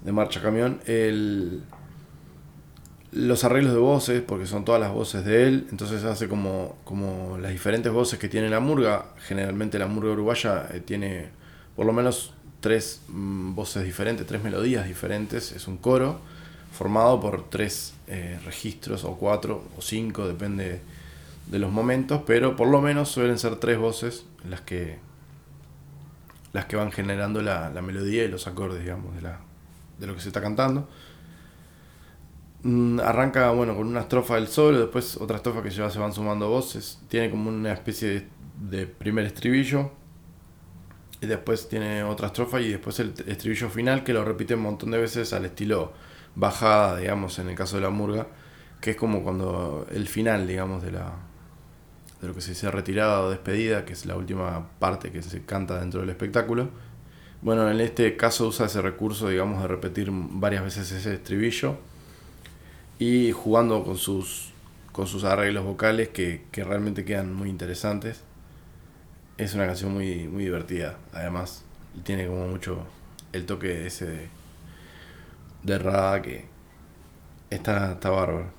[0.04, 0.82] de marcha camión.
[3.12, 7.40] Los arreglos de voces, porque son todas las voces de él, entonces hace como, como
[7.40, 9.06] las diferentes voces que tiene la murga.
[9.18, 11.30] Generalmente la murga uruguaya eh, tiene
[11.76, 16.22] por lo menos tres mm, voces diferentes, tres melodías diferentes, es un coro
[16.72, 20.82] formado por tres eh, registros o cuatro o cinco, depende
[21.48, 24.98] de los momentos, pero por lo menos suelen ser tres voces las que
[26.52, 29.40] las que van generando la, melodía y los acordes, digamos, de, la,
[30.00, 30.90] de lo que se está cantando.
[32.64, 36.12] Mm, arranca, bueno, con una estrofa del solo, después otra estrofa que ya se van
[36.12, 37.00] sumando voces.
[37.08, 38.28] Tiene como una especie de,
[38.78, 39.92] de primer estribillo,
[41.22, 44.92] y después tiene otra estrofa y después el estribillo final que lo repite un montón
[44.92, 45.92] de veces al estilo
[46.36, 48.28] bajada, digamos, en el caso de la murga,
[48.82, 51.14] que es como cuando el final, digamos, de la
[52.22, 55.44] de lo que se dice retirada o despedida, que es la última parte que se
[55.46, 56.70] canta dentro del espectáculo.
[57.42, 61.78] Bueno, en este caso usa ese recurso, digamos, de repetir varias veces ese estribillo
[62.98, 64.52] y jugando con sus,
[64.92, 68.24] con sus arreglos vocales que, que realmente quedan muy interesantes.
[69.38, 71.64] Es una canción muy, muy divertida, además,
[72.04, 72.86] tiene como mucho
[73.32, 74.28] el toque ese
[75.64, 76.46] de Rada que
[77.50, 78.52] está, está bárbaro.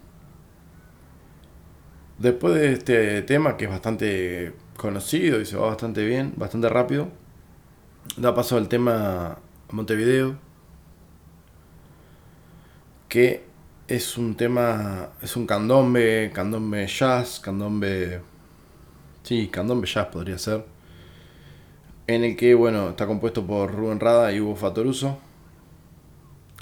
[2.19, 7.09] Después de este tema que es bastante conocido y se va bastante bien, bastante rápido,
[8.17, 9.39] da paso al tema
[9.71, 10.37] Montevideo,
[13.09, 13.45] que
[13.89, 18.21] es un tema, es un candombe, candombe jazz, candombe,
[19.23, 20.65] sí, candombe jazz podría ser,
[22.07, 25.19] en el que, bueno, está compuesto por Rubén Rada y Hugo Fatoruso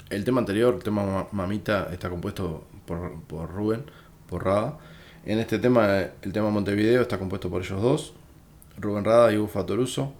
[0.09, 3.85] el tema anterior, el tema Mamita, está compuesto por, Rubén,
[4.27, 4.77] por Rada.
[5.25, 8.13] En este tema, el tema Montevideo está compuesto por ellos dos,
[8.77, 10.13] Rubén Rada y Hugo Fatoruso.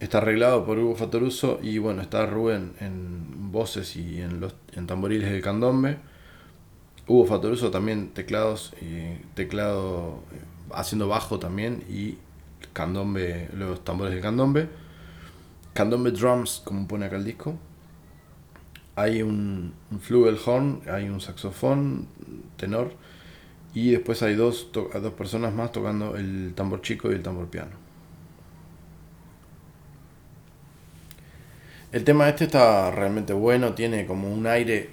[0.00, 4.86] Está arreglado por Hugo Fatoruso y bueno, está Rubén en voces y en los en
[4.86, 5.98] tamboriles del candombe.
[7.06, 10.40] Hugo Fatoruso también teclados y teclado eh,
[10.72, 12.18] haciendo bajo también y
[12.74, 14.68] candombe, los tambores del candombe.
[15.72, 17.58] Candombe drums, como pone acá el disco
[18.98, 22.08] hay un, un flugelhorn, hay un saxofón
[22.56, 22.92] tenor
[23.72, 27.72] y después hay dos, dos personas más tocando el tambor chico y el tambor piano.
[31.92, 34.90] El tema este está realmente bueno, tiene como un aire...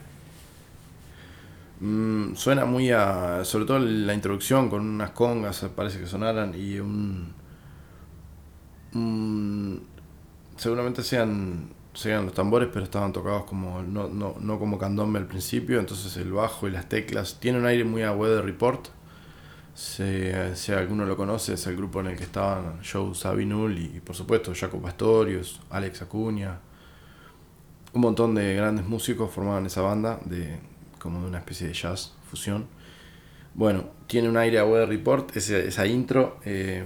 [1.79, 3.43] Mm, suena muy a...
[3.43, 7.33] Sobre todo la introducción con unas congas, parece que sonaran, y un...
[10.57, 15.27] seguramente sean, sean los tambores, pero estaban tocados como no, no, no como candombe al
[15.27, 17.39] principio, entonces el bajo y las teclas.
[17.39, 18.87] Tiene un aire muy a Weather Report.
[19.73, 24.15] Si, alguno lo conoce, es el grupo en el que estaban Joe Sabinul y, por
[24.15, 26.59] supuesto Jaco Pastorius, Alex Acuña,
[27.93, 30.59] un montón de grandes músicos formaban esa banda, de,
[30.99, 32.67] como de una especie de jazz fusión.
[33.53, 36.83] Bueno, tiene un aire a Weather Report, esa, intro, eh,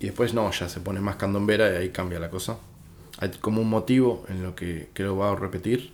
[0.00, 2.56] y después no, ya se pone más candombera y ahí cambia la cosa.
[3.18, 5.92] Hay como un motivo en lo que creo va a repetir,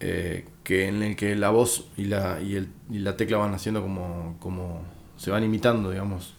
[0.00, 3.54] eh, que en el que la voz y la, y, el, y la tecla van
[3.54, 4.82] haciendo como, como
[5.16, 6.34] se van imitando, digamos,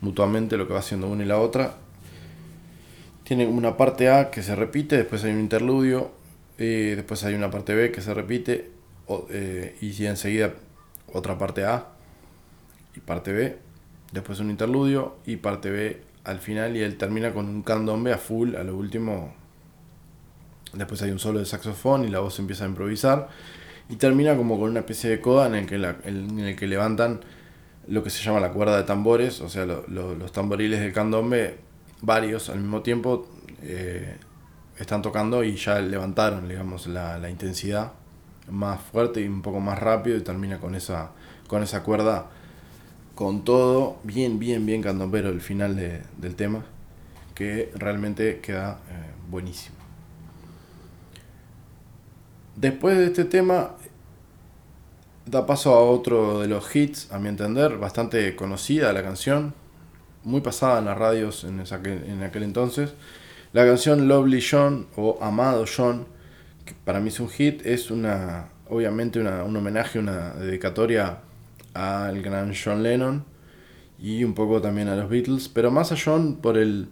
[0.00, 1.74] mutuamente lo que va haciendo una y la otra.
[3.24, 6.12] Tiene una parte A que se repite, después hay un interludio,
[6.58, 8.70] eh, después hay una parte B que se repite
[9.30, 10.54] eh, y enseguida
[11.12, 11.88] otra parte A
[12.94, 13.58] y parte B,
[14.12, 18.18] después un interludio y parte B al final y él termina con un candombe a
[18.18, 19.32] full a lo último.
[20.72, 23.28] Después hay un solo de saxofón y la voz empieza a improvisar
[23.88, 27.20] y termina como con una especie de coda en el que, en el que levantan
[27.86, 31.58] lo que se llama la cuerda de tambores, o sea, los tamboriles del candombe,
[32.02, 33.28] varios al mismo tiempo,
[33.62, 34.16] eh,
[34.76, 37.92] están tocando y ya levantaron, digamos, la, la, intensidad
[38.50, 41.12] más fuerte y un poco más rápido y termina con esa,
[41.46, 42.26] con esa cuerda,
[43.16, 46.64] con todo, bien, bien, bien candombero el final de, del tema,
[47.34, 49.74] que realmente queda eh, buenísimo.
[52.54, 53.72] Después de este tema,
[55.24, 59.54] da paso a otro de los hits, a mi entender, bastante conocida la canción,
[60.22, 62.92] muy pasada en las radios en, esa, en aquel entonces,
[63.54, 66.06] la canción Lovely John o Amado John,
[66.66, 71.20] que para mí es un hit, es una obviamente una, un homenaje, una dedicatoria
[71.76, 73.24] al gran John Lennon
[73.98, 76.88] y un poco también a los Beatles, pero más a John por el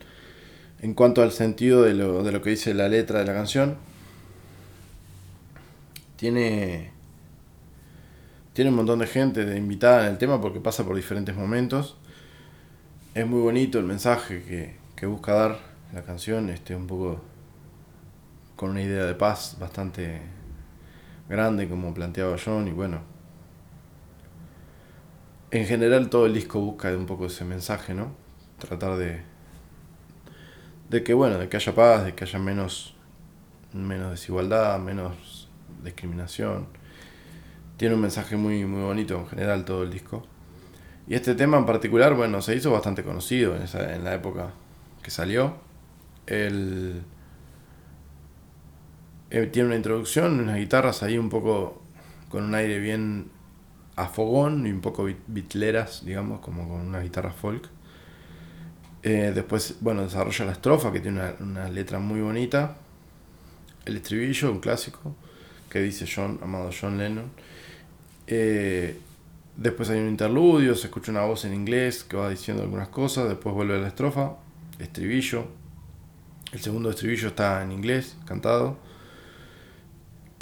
[0.80, 3.76] en cuanto al sentido de lo, de lo que dice la letra de la canción.
[6.16, 6.92] Tiene
[8.52, 11.96] tiene un montón de gente de invitada en el tema porque pasa por diferentes momentos.
[13.14, 15.58] Es muy bonito el mensaje que, que busca dar
[15.92, 17.20] la canción, este, un poco
[18.56, 20.20] con una idea de paz bastante
[21.28, 23.13] grande como planteaba John y bueno.
[25.54, 28.12] En general todo el disco busca un poco ese mensaje, ¿no?
[28.58, 29.22] Tratar de
[30.90, 32.96] de que bueno, de que haya paz, de que haya menos
[33.72, 35.48] menos desigualdad, menos
[35.84, 36.66] discriminación.
[37.76, 40.26] Tiene un mensaje muy muy bonito en general todo el disco.
[41.06, 44.50] Y este tema en particular, bueno, se hizo bastante conocido en, la época
[45.04, 45.54] que salió
[46.26, 47.02] el,
[49.30, 51.80] eh, tiene una introducción, unas guitarras ahí un poco
[52.28, 53.30] con un aire bien
[53.96, 57.68] a fogón y un poco bitleras, digamos, como con una guitarra folk.
[59.02, 62.76] Eh, después, bueno, desarrolla la estrofa que tiene una, letra muy bonita.
[63.84, 65.14] El estribillo, un clásico,
[65.68, 67.30] que dice John, amado John Lennon.
[68.26, 68.98] Eh,
[69.56, 73.28] después hay un interludio, se escucha una voz en inglés que va diciendo algunas cosas.
[73.28, 74.36] Después vuelve a la estrofa,
[74.78, 75.48] estribillo,
[76.54, 78.78] el segundo estribillo está en inglés, cantado.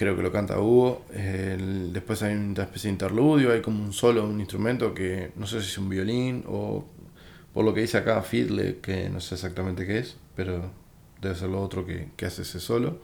[0.02, 1.04] Creo que lo canta Hugo.
[1.12, 5.60] después hay una especie de interludio, hay como un solo, un instrumento que no sé
[5.60, 6.84] si es un violín o
[7.54, 10.72] por lo que dice acá fiddle, que no sé exactamente qué es, pero
[11.20, 12.98] debe ser lo otro que, hace ese solo.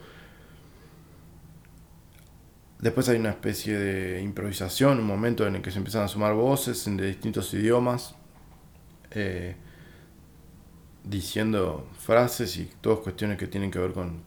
[2.81, 6.35] Después hay una especie de improvisación, un momento en el que se empiezan a sumar
[6.35, 8.17] voces de distintos idiomas.
[9.13, 9.55] Eh,
[11.05, 14.21] diciendo frases y todas cuestiones que tienen que ver con,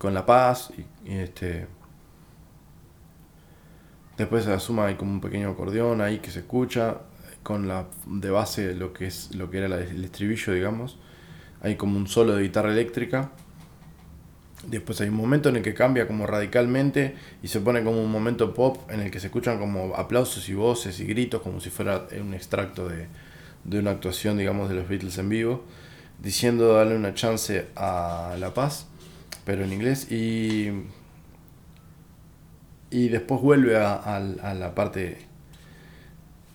[0.00, 0.72] con la paz
[1.04, 1.66] y, este
[4.16, 7.02] después se asuma hay como un pequeño acordeón ahí que se escucha
[7.42, 10.98] con la de base lo que es lo que era el estribillo digamos.
[11.60, 13.30] Hay como un solo de guitarra eléctrica.
[14.66, 18.10] Después hay un momento en el que cambia como radicalmente y se pone como un
[18.10, 21.68] momento pop en el que se escuchan como aplausos y voces y gritos como si
[21.68, 23.06] fuera un extracto de,
[23.64, 25.64] de una actuación, digamos, de los Beatles en vivo,
[26.22, 28.89] diciendo darle una chance a La Paz,
[29.44, 30.70] pero en inglés, y,
[32.90, 35.26] y después vuelve a, la parte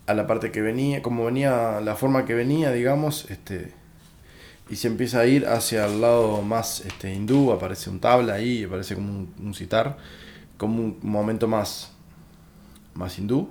[0.08, 3.74] a la parte que venía, como venía, la forma que venía, digamos, este,
[4.70, 8.64] y se empieza a ir hacia el lado más este, hindú, aparece un tabla ahí,
[8.64, 9.98] aparece como un, citar,
[10.58, 11.92] como un momento más,
[12.94, 13.50] más hindú.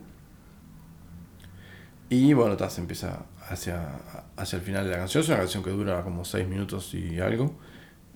[2.08, 4.00] Y bueno, se empieza hacia,
[4.36, 5.22] hacia el final de la canción.
[5.22, 7.54] Es una canción que dura como 6 minutos y algo.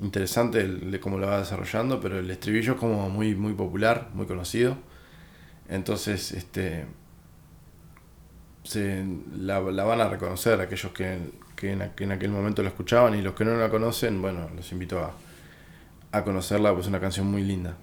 [0.00, 4.26] Interesante de cómo la va desarrollando, pero el estribillo es como muy, muy popular, muy
[4.26, 4.76] conocido.
[5.68, 6.86] Entonces, este,
[8.62, 9.04] se,
[9.36, 11.18] la, van a reconocer aquellos que,
[11.62, 11.82] en,
[12.12, 15.12] aquel momento la escuchaban y los que no la conocen, bueno, los invito a,
[16.12, 17.76] a conocerla, pues es una canción muy linda.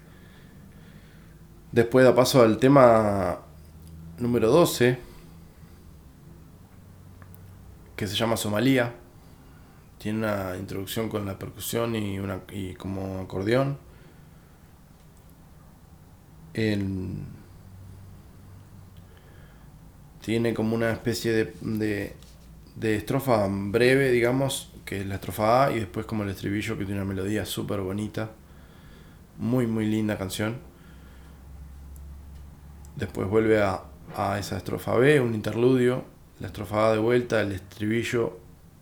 [1.71, 3.39] Después da paso al tema
[4.17, 4.97] número 12,
[7.95, 8.93] que se llama Somalía.
[9.97, 13.77] Tiene una introducción con la percusión y, una, y como acordeón.
[20.21, 22.15] tiene como una especie de, de,
[22.77, 26.85] de, estrofa breve, digamos, que es la estrofa A, y después como el estribillo que
[26.85, 28.31] tiene una melodía súper bonita.
[29.37, 30.57] Muy, muy linda canción.
[32.95, 33.81] Después vuelve a,
[34.15, 38.37] a esa estrofa B, un interludio la estrofa A de vuelta, el estribillo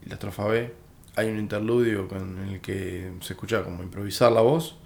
[0.05, 0.73] y la estrofa B.
[1.15, 4.77] Hay un interludio con el que se escucha como improvisar la voz.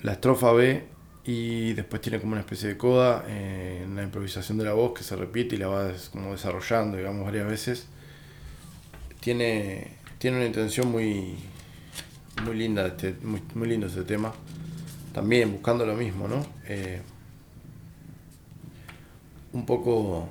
[0.00, 0.88] La estrofa B
[1.24, 5.04] y después tiene como una especie de coda en la improvisación de la voz que
[5.04, 7.88] se repite y la va como desarrollando, digamos, varias veces.
[9.20, 11.36] Tiene, tiene una intención muy,
[12.42, 14.32] muy linda, este, muy, muy lindo este tema.
[15.12, 16.46] También buscando lo mismo, ¿no?
[16.66, 17.02] Eh,
[19.52, 20.28] un poco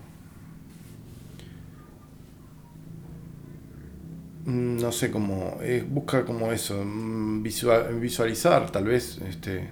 [4.50, 9.70] no sé cómo, eh, busca como eso, mm, visualizar tal vez este,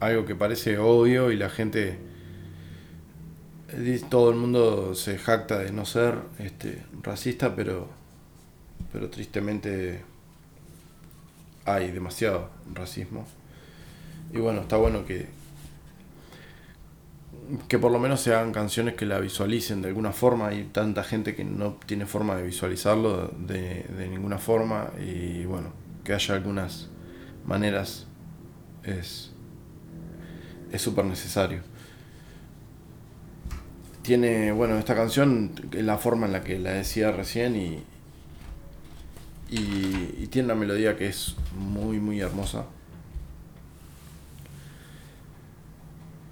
[0.00, 1.98] algo que parece obvio y la gente,
[4.08, 7.88] todo el mundo se jacta de no ser este, racista, pero,
[8.92, 10.02] pero tristemente
[11.64, 13.26] hay demasiado racismo.
[14.32, 15.26] Y bueno, está bueno que,
[17.68, 20.48] que por lo menos se hagan canciones que la visualicen de alguna forma.
[20.48, 24.90] Hay tanta gente que no tiene forma de visualizarlo de, de ninguna forma.
[25.00, 25.72] Y bueno,
[26.04, 26.88] que haya algunas
[27.44, 28.06] maneras
[28.84, 29.32] es
[30.76, 31.60] súper necesario.
[34.02, 37.82] Tiene, bueno, esta canción, la forma en la que la decía recién y,
[39.50, 42.66] y, y tiene una melodía que es muy, muy hermosa.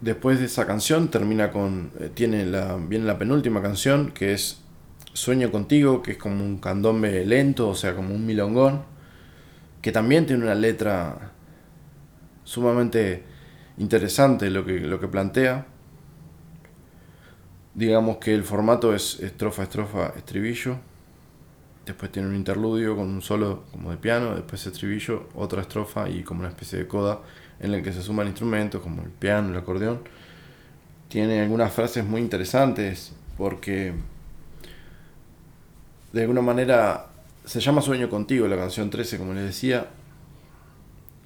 [0.04, 1.90] Después de esa canción termina con.
[1.98, 4.60] Eh, tiene la, viene la penúltima canción que es
[5.14, 8.82] Sueño contigo, que es como un candombe lento, o sea, como un milongón.
[9.80, 11.32] Que también tiene una letra
[12.42, 13.22] sumamente
[13.78, 15.68] interesante lo que, lo que plantea.
[17.72, 20.76] Digamos que el formato es estrofa, estrofa, estribillo.
[21.86, 26.22] Después tiene un interludio con un solo como de piano, después estribillo, otra estrofa y
[26.22, 27.22] como una especie de coda
[27.60, 30.00] en el que se suman instrumentos como el piano, el acordeón.
[31.08, 33.94] Tiene algunas frases muy interesantes porque
[36.12, 37.06] de alguna manera
[37.44, 39.88] se llama Sueño contigo la canción 13, como les decía.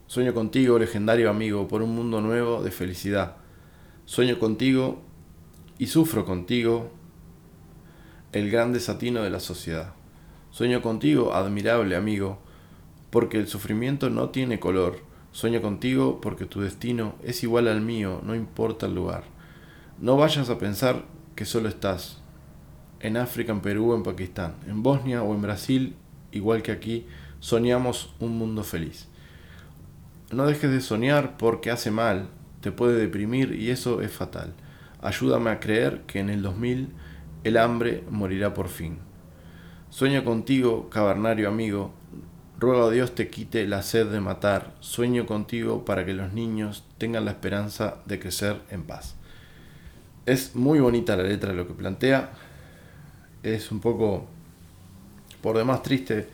[0.07, 3.37] Sueño contigo, legendario amigo, por un mundo nuevo de felicidad.
[4.07, 5.03] Sueño contigo
[5.76, 6.91] y sufro contigo
[8.33, 9.93] el gran desatino de la sociedad.
[10.51, 12.39] Sueño contigo, admirable amigo,
[13.11, 15.08] porque el sufrimiento no tiene color
[15.39, 19.22] Sueño contigo porque tu destino es igual al mío, no importa el lugar.
[20.01, 21.05] No vayas a pensar
[21.36, 22.20] que solo estás
[22.99, 25.95] en África, en Perú en Pakistán, en Bosnia o en Brasil,
[26.32, 27.07] igual que aquí,
[27.39, 29.07] soñamos un mundo feliz.
[30.32, 32.30] No dejes de soñar porque hace mal,
[32.61, 34.55] te puede deprimir y eso es fatal.
[35.01, 36.89] Ayúdame a creer que en el 2000
[37.45, 38.99] el hambre morirá por fin.
[39.89, 41.93] Sueño contigo, cavernario amigo,
[42.59, 44.75] Ruego a Dios te quite la sed de matar.
[44.81, 49.15] Sueño contigo para que los niños tengan la esperanza de crecer en paz.
[50.27, 52.31] Es muy bonita la letra de lo que plantea.
[53.45, 54.27] Es un poco
[55.41, 56.27] por demás triste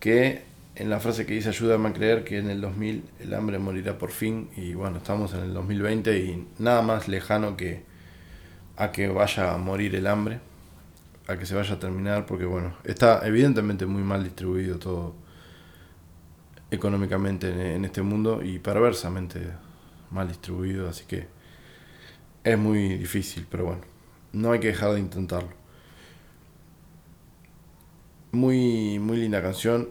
[0.00, 0.42] que
[0.74, 3.98] en la frase que dice ayúdame a creer que en el 2000 el hambre morirá
[3.98, 7.84] por fin y bueno, estamos en el 2020 y nada más lejano que
[8.76, 10.40] a que vaya a morir el hambre,
[11.28, 15.25] a que se vaya a terminar porque bueno, está evidentemente muy mal distribuido todo
[16.76, 19.40] económicamente en este mundo y perversamente
[20.10, 21.26] mal distribuido, así que
[22.44, 23.82] es muy difícil, pero bueno,
[24.32, 25.50] no hay que dejar de intentarlo.
[28.32, 29.88] Muy, muy linda canción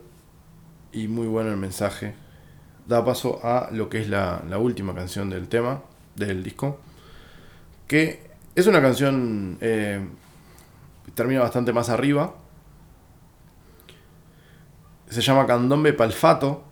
[0.93, 2.15] y muy bueno el mensaje.
[2.87, 5.81] Da paso a lo que es la, última canción del tema,
[6.15, 6.79] del disco,
[7.87, 8.21] que
[8.55, 9.99] es una canción eh,
[11.13, 12.35] termina bastante más arriba,
[15.09, 16.63] se llama Candombe Palfato.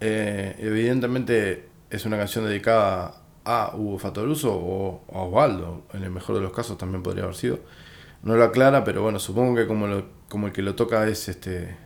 [0.00, 6.36] Eh, evidentemente es una canción dedicada a Hugo Fatoruso o a Osvaldo, en el mejor
[6.36, 7.60] de los casos también podría haber sido.
[8.22, 9.86] No lo aclara, pero bueno, supongo que como,
[10.46, 11.76] el que lo toca es este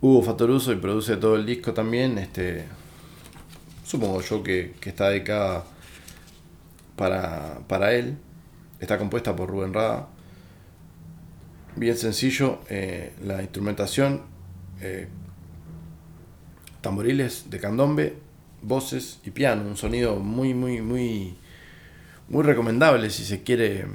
[0.00, 2.66] Hugo Fatoruso y produce todo el disco también, este
[3.84, 5.64] supongo yo que, está dedicada
[6.96, 8.16] para, para él.
[8.78, 10.08] Está compuesta por Rubén Rada.
[11.76, 14.22] Bien sencillo, eh, la instrumentación,
[14.80, 15.08] eh,
[16.80, 18.16] tamboriles de candombe,
[18.62, 19.62] voces y piano.
[19.62, 21.34] Un sonido muy, muy, muy,
[22.28, 23.86] muy recomendable si se quiere,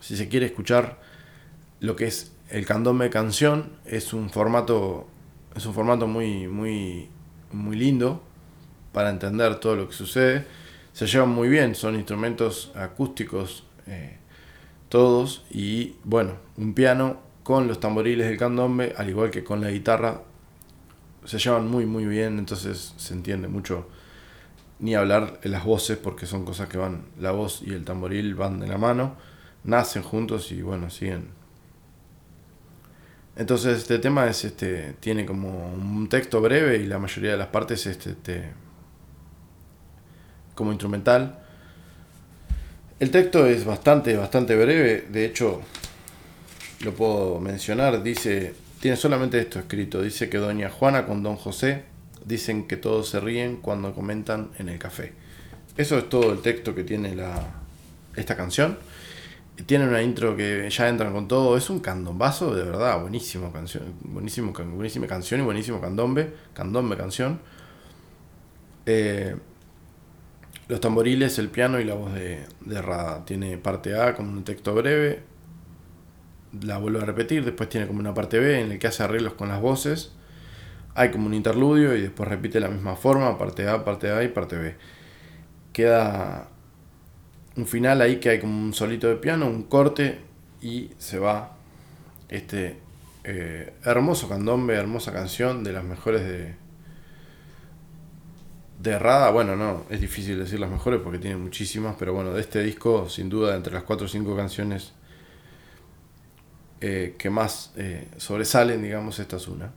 [0.00, 0.98] si se quiere escuchar
[1.80, 3.72] lo que es el candombe canción.
[3.84, 5.06] Es un formato,
[5.54, 7.08] es un formato muy, muy,
[7.52, 8.22] muy lindo
[8.92, 10.46] para entender todo lo que sucede.
[10.92, 14.18] Se llevan muy bien, son instrumentos acústicos eh,
[14.88, 19.70] todos y bueno, un piano con los tamboriles del candombe, al igual que con la
[19.70, 20.22] guitarra,
[21.24, 23.88] se llevan muy muy bien, entonces se entiende mucho
[24.78, 28.34] ni hablar de las voces porque son cosas que van, la voz y el tamboril
[28.34, 29.14] van de la mano,
[29.64, 31.28] nacen juntos y bueno, siguen.
[33.36, 37.48] Entonces este tema es este tiene como un texto breve y la mayoría de las
[37.48, 38.52] partes este, este
[40.54, 41.38] como instrumental.
[42.98, 45.60] El texto es bastante, bastante breve, de hecho
[46.84, 51.84] lo puedo mencionar, dice, tiene solamente esto escrito, dice que doña Juana con don José
[52.24, 55.12] dicen que todos se ríen cuando comentan en el café.
[55.76, 57.46] Eso es todo el texto que tiene la,
[58.16, 58.76] esta canción.
[59.66, 61.56] Tiene una intro que ya entran con todo.
[61.56, 63.84] Es un candombazo, de verdad, buenísimo canción.
[64.00, 66.32] Buenísimo, buenísima canción y buenísimo candombe.
[66.52, 67.38] Candombe canción.
[68.84, 69.36] Eh,
[70.66, 73.24] los tamboriles, el piano y la voz de, de Rada.
[73.24, 75.22] Tiene parte A con un texto breve,
[76.60, 79.34] la vuelvo a repetir, después tiene como una parte B en el que hace arreglos
[79.34, 80.12] con las voces,
[80.94, 84.28] hay como un interludio y después repite la misma forma, parte A, parte A y
[84.28, 84.76] parte B.
[85.72, 86.48] Queda
[87.56, 90.20] un final ahí que hay como un solito de piano, un corte
[90.60, 91.56] y se va
[92.28, 92.78] este
[93.24, 96.54] eh, hermoso candombe, hermosa canción de las mejores de,
[98.80, 102.40] de Rada, bueno, no, es difícil decir las mejores porque tiene muchísimas, pero bueno, de
[102.40, 104.92] este disco, sin duda, entre las 4 o 5 canciones
[106.84, 109.70] eh, que más eh, sobresalen, digamos, esta es una.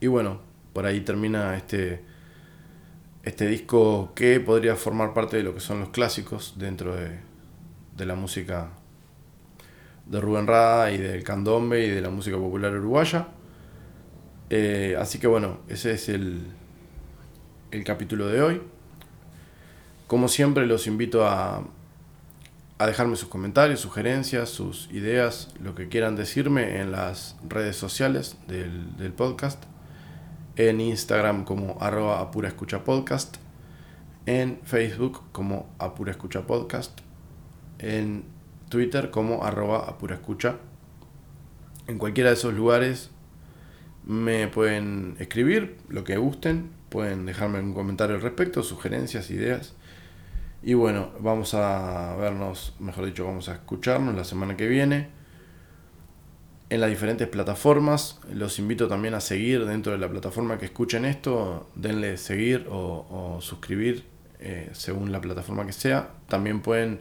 [0.00, 0.40] Y bueno,
[0.72, 2.00] por ahí termina este,
[3.24, 7.18] este disco que podría formar parte de lo que son los clásicos dentro de,
[7.94, 8.70] de la música
[10.06, 13.28] de Rubén Rada y del candombe y de la música popular uruguaya.
[14.48, 16.40] Eh, así que bueno, ese es el,
[17.70, 18.62] el capítulo de hoy.
[20.06, 21.66] Como siempre los invito a,
[22.82, 28.36] a dejarme sus comentarios, sugerencias, sus ideas, lo que quieran decirme en las redes sociales
[28.48, 29.62] del, podcast.
[30.56, 33.36] En Instagram como arroba apura escucha podcast.
[34.26, 37.00] En Facebook como apura escucha podcast.
[37.78, 38.24] En
[38.68, 40.56] Twitter como arroba apura escucha.
[41.86, 43.10] En cualquiera de esos lugares
[44.04, 49.74] me pueden escribir lo que gusten Pueden dejarme un comentario al respecto, sugerencias, ideas.
[50.62, 55.08] Y bueno, vamos a vernos, mejor dicho, vamos a escucharnos la semana que viene
[56.70, 58.20] en las diferentes plataformas.
[58.32, 61.68] Los invito también a seguir dentro de la plataforma que escuchen esto.
[61.74, 64.04] Denle seguir o, suscribir
[64.38, 66.10] eh, según la plataforma que sea.
[66.28, 67.00] También pueden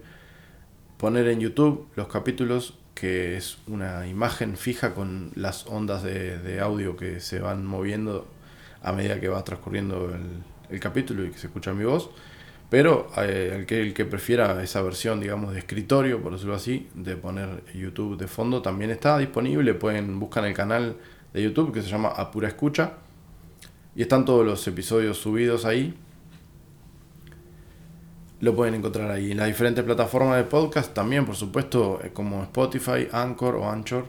[0.97, 6.59] poner en YouTube los capítulos, que es una imagen fija con las ondas de, de
[6.59, 8.27] audio que se van moviendo
[8.83, 10.13] a medida que va transcurriendo
[10.69, 12.09] el, capítulo y que se escucha mi voz.
[12.71, 16.87] Pero eh, el, que, el que prefiera esa versión, digamos, de escritorio, por decirlo así,
[16.93, 19.73] de poner YouTube de fondo, también está disponible.
[19.73, 20.95] Pueden buscar el canal
[21.33, 22.93] de YouTube que se llama Apura Escucha.
[23.93, 25.97] Y están todos los episodios subidos ahí.
[28.39, 29.31] Lo pueden encontrar ahí.
[29.31, 34.05] En las diferentes plataformas de podcast también, por supuesto, eh, como Spotify, Anchor o Anchor,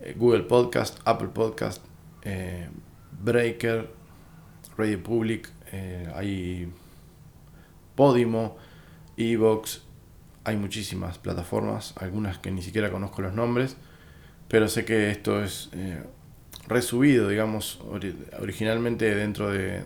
[0.00, 1.84] eh, Google Podcast, Apple Podcast,
[3.20, 3.90] Breaker,
[4.78, 5.50] Radio Public,
[6.14, 6.68] hay
[7.96, 8.56] Podimo,
[9.16, 9.82] Evox,
[10.44, 13.76] hay muchísimas plataformas, algunas que ni siquiera conozco los nombres,
[14.48, 16.04] pero sé que esto es eh,
[16.68, 17.80] resubido, digamos,
[18.38, 19.82] originalmente dentro de,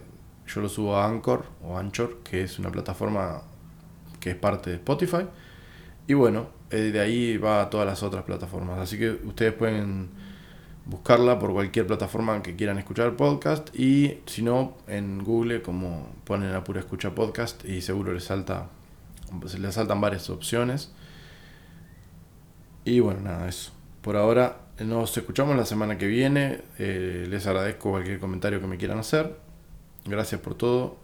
[0.46, 3.42] yo lo subo a Anchor o Anchor, que es una plataforma
[4.18, 5.26] que es parte de Spotify,
[6.06, 10.10] y bueno, eh, de ahí va a todas las otras plataformas, así que ustedes pueden
[10.90, 16.52] buscarla por cualquier plataforma que quieran escuchar podcast y si no en Google como ponen
[16.54, 18.68] a pura escucha podcast y seguro les salta
[19.58, 20.92] les saltan varias opciones
[22.84, 23.70] y bueno nada eso
[24.02, 26.62] por ahora Nos escuchamos la semana que viene.
[26.78, 29.36] Eh, les agradezco cualquier comentario que me quieran hacer.
[30.06, 30.96] Gracias por todo.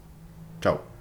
[0.62, 0.95] Chao.